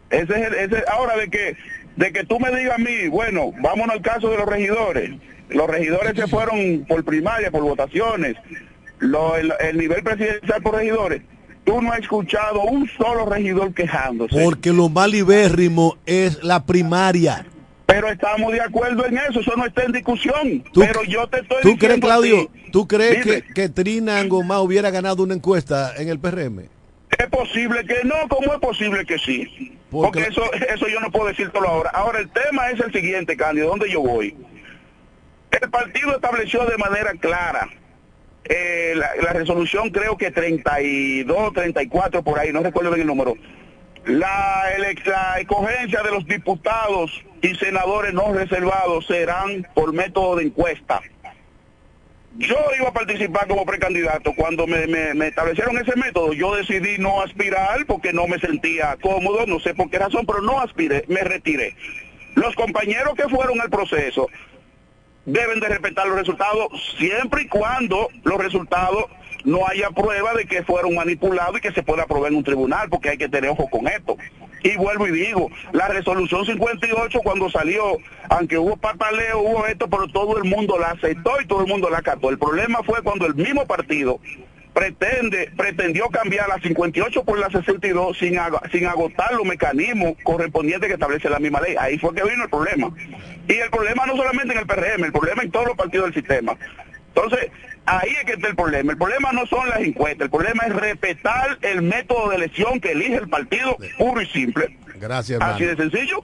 [0.09, 1.57] Ese es el, ese, ahora de que
[1.95, 5.11] de que tú me digas a mí, bueno, vámonos al caso de los regidores.
[5.49, 8.35] Los regidores se fueron por primaria, por votaciones.
[8.99, 11.21] Lo- el, el nivel presidencial por regidores.
[11.63, 14.41] Tú no has escuchado un solo regidor quejándose.
[14.43, 17.45] Porque lo más libérrimo es la primaria.
[17.85, 20.63] Pero estamos de acuerdo en eso, eso no está en discusión.
[20.73, 23.69] ¿Tú- pero yo te estoy ¿Tú crees, diciendo a Claudio, tú crees dime, que, que
[23.69, 26.61] Trina Angomá hubiera ganado una encuesta en el PRM?
[27.19, 29.77] es posible que no, ¿cómo es posible que sí?
[30.01, 31.91] Porque- Porque eso, eso yo no puedo decírtelo ahora.
[31.91, 34.35] Ahora, el tema es el siguiente, Cándido, ¿dónde yo voy?
[35.61, 37.69] El partido estableció de manera clara
[38.45, 43.35] eh, la, la resolución creo que 32, 34 por ahí, no recuerdo bien el número.
[44.05, 44.63] La,
[45.05, 50.99] la escogencia de los diputados y senadores no reservados serán por método de encuesta.
[52.37, 54.33] Yo iba a participar como precandidato.
[54.35, 54.83] Cuando me,
[55.27, 59.89] establecieron ese método, yo decidí no aspirar porque no me sentía cómodo, no sé por
[59.89, 61.75] qué razón, pero no aspiré, me retiré.
[62.35, 64.29] Los compañeros que fueron al proceso
[65.25, 66.67] deben de respetar los resultados
[66.97, 69.05] siempre y cuando los resultados
[69.45, 72.89] no haya prueba de que fueron manipulados y que se pueda probar en un tribunal,
[72.89, 74.17] porque hay que tener ojo con esto.
[74.63, 77.97] Y vuelvo y digo, la resolución 58 cuando salió,
[78.29, 81.89] aunque hubo pataleo, hubo esto, pero todo el mundo la aceptó y todo el mundo
[81.89, 82.29] la acató.
[82.29, 84.19] El problema fue cuando el mismo partido
[84.73, 90.87] pretende pretendió cambiar la 58 por la 62 sin, ag- sin agotar los mecanismos correspondientes
[90.87, 91.75] que establece la misma ley.
[91.77, 92.89] Ahí fue que vino el problema.
[93.47, 96.13] Y el problema no solamente en el PRM, el problema en todos los partidos del
[96.15, 96.55] sistema.
[97.15, 97.51] Entonces,
[97.85, 98.91] ahí es que está el problema.
[98.91, 102.91] El problema no son las encuestas, el problema es respetar el método de elección que
[102.91, 104.77] elige el partido puro y simple.
[104.99, 105.53] Gracias, hermano.
[105.55, 106.21] Así de sencillo.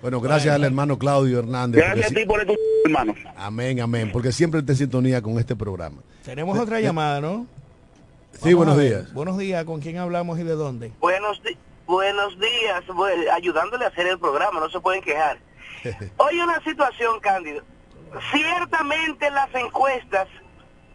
[0.00, 1.82] Bueno, gracias al hermano Claudio Hernández.
[1.84, 2.54] Gracias a ti por esto,
[2.84, 3.14] hermano.
[3.36, 4.10] Amén, amén.
[4.12, 6.02] Porque siempre en sintonía con este programa.
[6.24, 7.46] Tenemos otra llamada, ¿no?
[8.34, 9.12] Sí, Vamos buenos días.
[9.12, 10.92] Buenos días, ¿con quién hablamos y de dónde?
[11.00, 11.56] Buenos, di-
[11.86, 12.84] buenos días,
[13.34, 15.38] ayudándole a hacer el programa, no se pueden quejar.
[16.18, 17.62] Hoy una situación, Cándido.
[18.32, 20.28] Ciertamente las encuestas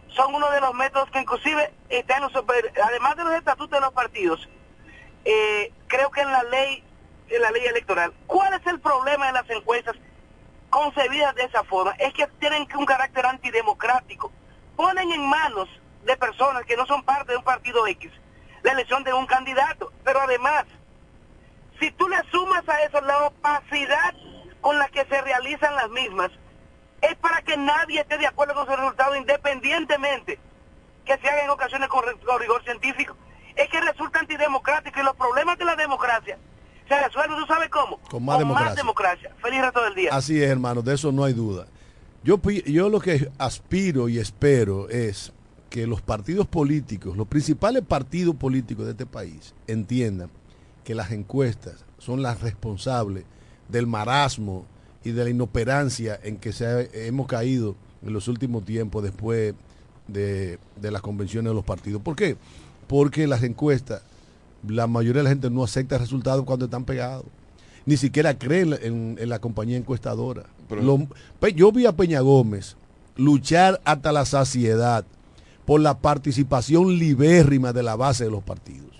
[0.09, 2.43] son uno de los métodos que inclusive están en los
[2.83, 4.47] además de los estatutos de los partidos,
[5.25, 6.83] eh, creo que en la ley,
[7.29, 8.13] en la ley electoral.
[8.27, 9.95] ¿Cuál es el problema de las encuestas
[10.69, 11.91] concebidas de esa forma?
[11.99, 14.31] Es que tienen un carácter antidemocrático.
[14.75, 15.69] Ponen en manos
[16.03, 18.11] de personas que no son parte de un partido X
[18.63, 19.91] la elección de un candidato.
[20.03, 20.65] Pero además,
[21.79, 24.15] si tú le sumas a eso la opacidad
[24.61, 26.31] con la que se realizan las mismas,
[27.09, 30.39] es para que nadie esté de acuerdo con su resultado independientemente
[31.05, 33.15] que se haga en ocasiones con, ri- con rigor científico.
[33.55, 36.37] Es que resulta antidemocrático y los problemas de la democracia
[36.87, 37.97] se resuelven, ¿tú sabes cómo?
[38.09, 38.75] Con más democracia.
[38.75, 39.31] democracia.
[39.41, 40.09] Feliz resto del día.
[40.13, 41.67] Así es, hermano, de eso no hay duda.
[42.23, 45.33] Yo, yo lo que aspiro y espero es
[45.69, 50.29] que los partidos políticos, los principales partidos políticos de este país, entiendan
[50.83, 53.25] que las encuestas son las responsables
[53.69, 54.65] del marasmo
[55.03, 57.75] y de la inoperancia en que se ha- hemos caído
[58.05, 59.53] en los últimos tiempos después
[60.07, 62.01] de, de las convenciones de los partidos.
[62.01, 62.35] ¿Por qué?
[62.87, 64.01] Porque las encuestas,
[64.67, 67.25] la mayoría de la gente no acepta resultados cuando están pegados.
[67.85, 70.43] Ni siquiera cree en, la- en- en la compañía encuestadora.
[70.83, 71.07] Lo-
[71.55, 72.75] yo vi a Peña Gómez
[73.15, 75.05] luchar hasta la saciedad
[75.65, 78.91] por la participación libérrima de la base de los partidos.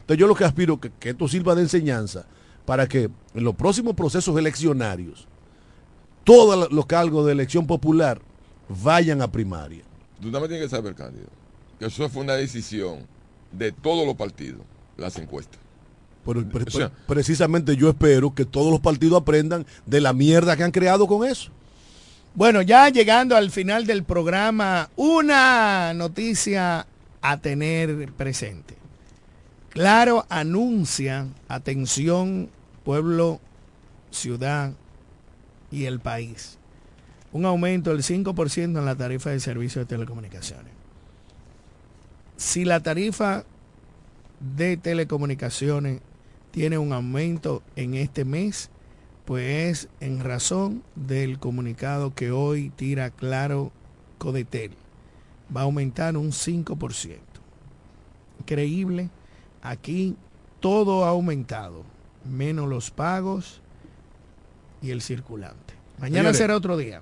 [0.00, 2.24] Entonces yo lo que aspiro que, que esto sirva de enseñanza
[2.64, 5.26] para que en los próximos procesos eleccionarios
[6.24, 8.20] todos lo- los cargos de elección popular
[8.68, 9.82] vayan a primaria.
[10.20, 11.26] Tú también tienes que saber, Cándido,
[11.78, 13.00] que eso fue una decisión
[13.50, 14.60] de todos los partidos,
[14.96, 15.58] las encuestas.
[16.24, 20.12] Pero, pre- O sea- pre- precisamente yo espero que todos los partidos aprendan de la
[20.12, 21.50] mierda que han creado con eso.
[22.34, 26.86] Bueno, ya llegando al final del programa, una noticia
[27.20, 28.76] a tener presente.
[29.72, 32.50] Claro, anuncia, atención,
[32.84, 33.40] pueblo,
[34.10, 34.74] ciudad
[35.70, 36.58] y el país,
[37.32, 40.74] un aumento del 5% en la tarifa de servicio de telecomunicaciones.
[42.36, 43.44] Si la tarifa
[44.40, 46.02] de telecomunicaciones
[46.50, 48.68] tiene un aumento en este mes,
[49.24, 53.72] pues en razón del comunicado que hoy tira claro
[54.18, 54.72] Codetel.
[55.54, 57.18] Va a aumentar un 5%.
[58.40, 59.08] Increíble.
[59.62, 60.16] Aquí
[60.58, 61.84] todo ha aumentado,
[62.24, 63.60] menos los pagos
[64.82, 65.74] y el circulante.
[65.98, 66.36] Mañana Señores.
[66.38, 67.00] será otro día.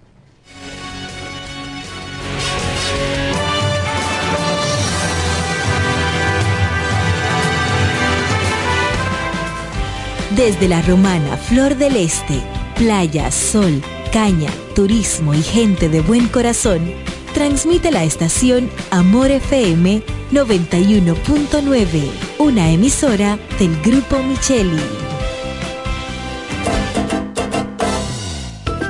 [10.37, 12.41] Desde la romana Flor del Este,
[12.77, 13.83] playa, sol,
[14.13, 16.93] caña, turismo y gente de buen corazón,
[17.41, 24.79] transmite la estación Amor FM 91.9, una emisora del Grupo Micheli.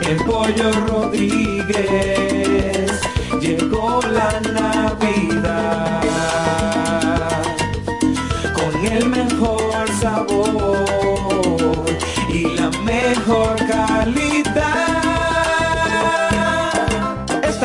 [0.02, 1.70] El pollo Rodríguez
[3.40, 6.02] llegó la Navidad
[8.52, 11.86] con el mejor sabor
[12.28, 13.59] y la mejor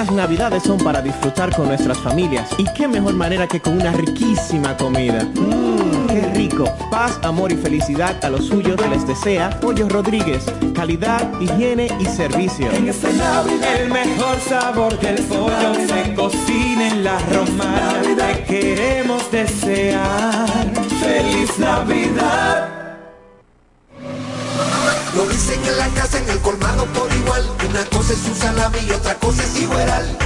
[0.06, 3.92] Estas navidades son para disfrutar con nuestras familias y qué mejor manera que con una
[3.92, 5.24] riquísima comida.
[5.24, 6.66] Mmm, qué rico.
[6.92, 10.46] Paz, amor y felicidad a los suyos les desea Pollo Rodríguez.
[10.76, 12.72] Calidad, higiene y servicio.
[12.72, 18.04] En esta Navidad el mejor sabor del pollo se cocina en la romana.
[18.16, 20.48] Te queremos desear
[21.00, 22.70] feliz Navidad.
[25.16, 27.15] Lo dicen en la casa, en el colmado por.
[27.70, 30.18] Una cosa es su salami y otra cosa es igual.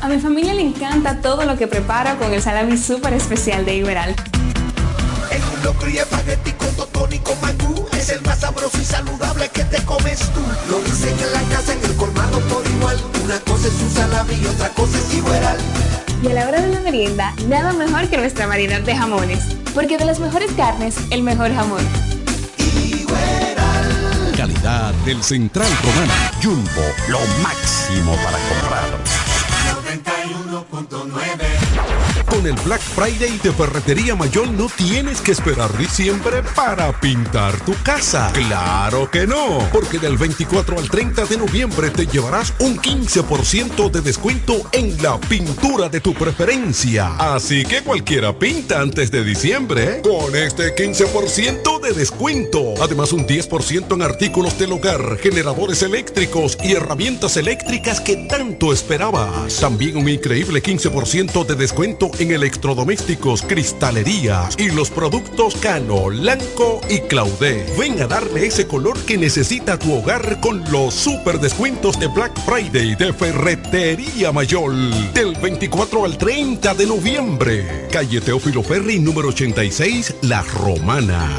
[0.00, 3.76] A mi familia le encanta todo lo que prepara con el salami súper especial de
[3.76, 4.14] Iberal.
[5.56, 9.48] Un locro y espagueti con totón y con mangú Es el más sabroso y saludable
[9.48, 10.40] que te comes tú
[10.70, 14.34] Lo dicen en la casa, en el colmado por igual Una cosa es su salami
[14.34, 15.56] y otra cosa es igual
[16.22, 19.40] Y a la hora de la merienda, nada mejor que nuestra variedad de jamones.
[19.74, 22.13] Porque de las mejores carnes, el mejor jamón.
[25.04, 26.12] Del Central Romano.
[26.42, 29.23] Jumbo, lo máximo para comprar.
[32.46, 38.30] El Black Friday de Ferretería Mayor no tienes que esperar diciembre para pintar tu casa.
[38.34, 44.00] Claro que no, porque del 24 al 30 de noviembre te llevarás un 15% de
[44.02, 47.16] descuento en la pintura de tu preferencia.
[47.16, 52.74] Así que cualquiera pinta antes de diciembre con este 15% de descuento.
[52.82, 59.56] Además un 10% en artículos del hogar, generadores eléctricos y herramientas eléctricas que tanto esperabas.
[59.60, 67.00] También un increíble 15% de descuento en electrodomésticos, cristalerías y los productos Cano, Lanco y
[67.00, 67.66] Claudé.
[67.78, 72.38] Ven a darle ese color que necesita tu hogar con los super descuentos de Black
[72.44, 74.74] Friday de Ferretería Mayor
[75.12, 77.88] del 24 al 30 de noviembre.
[77.90, 81.38] Calle Teófilo Ferri número 86, La Romana.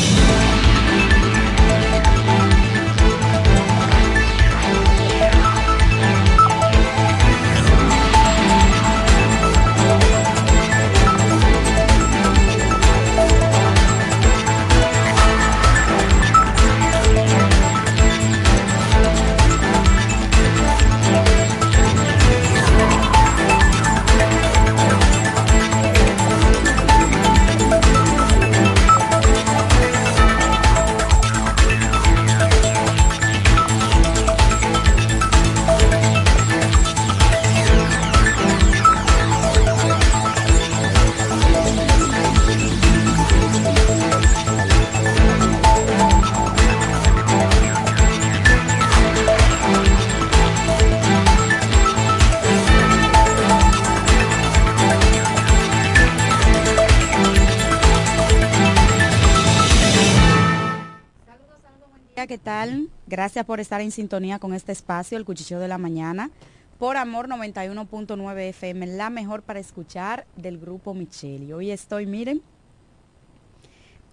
[62.31, 62.87] ¿Qué tal?
[63.07, 66.31] Gracias por estar en sintonía con este espacio, el Cuchicheo de la Mañana,
[66.79, 71.51] por Amor 91.9 FM, la mejor para escuchar del grupo Micheli.
[71.51, 72.41] Hoy estoy, miren,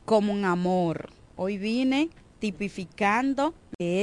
[0.04, 1.10] como un amor.
[1.36, 2.10] Hoy vine
[2.40, 3.96] tipificando que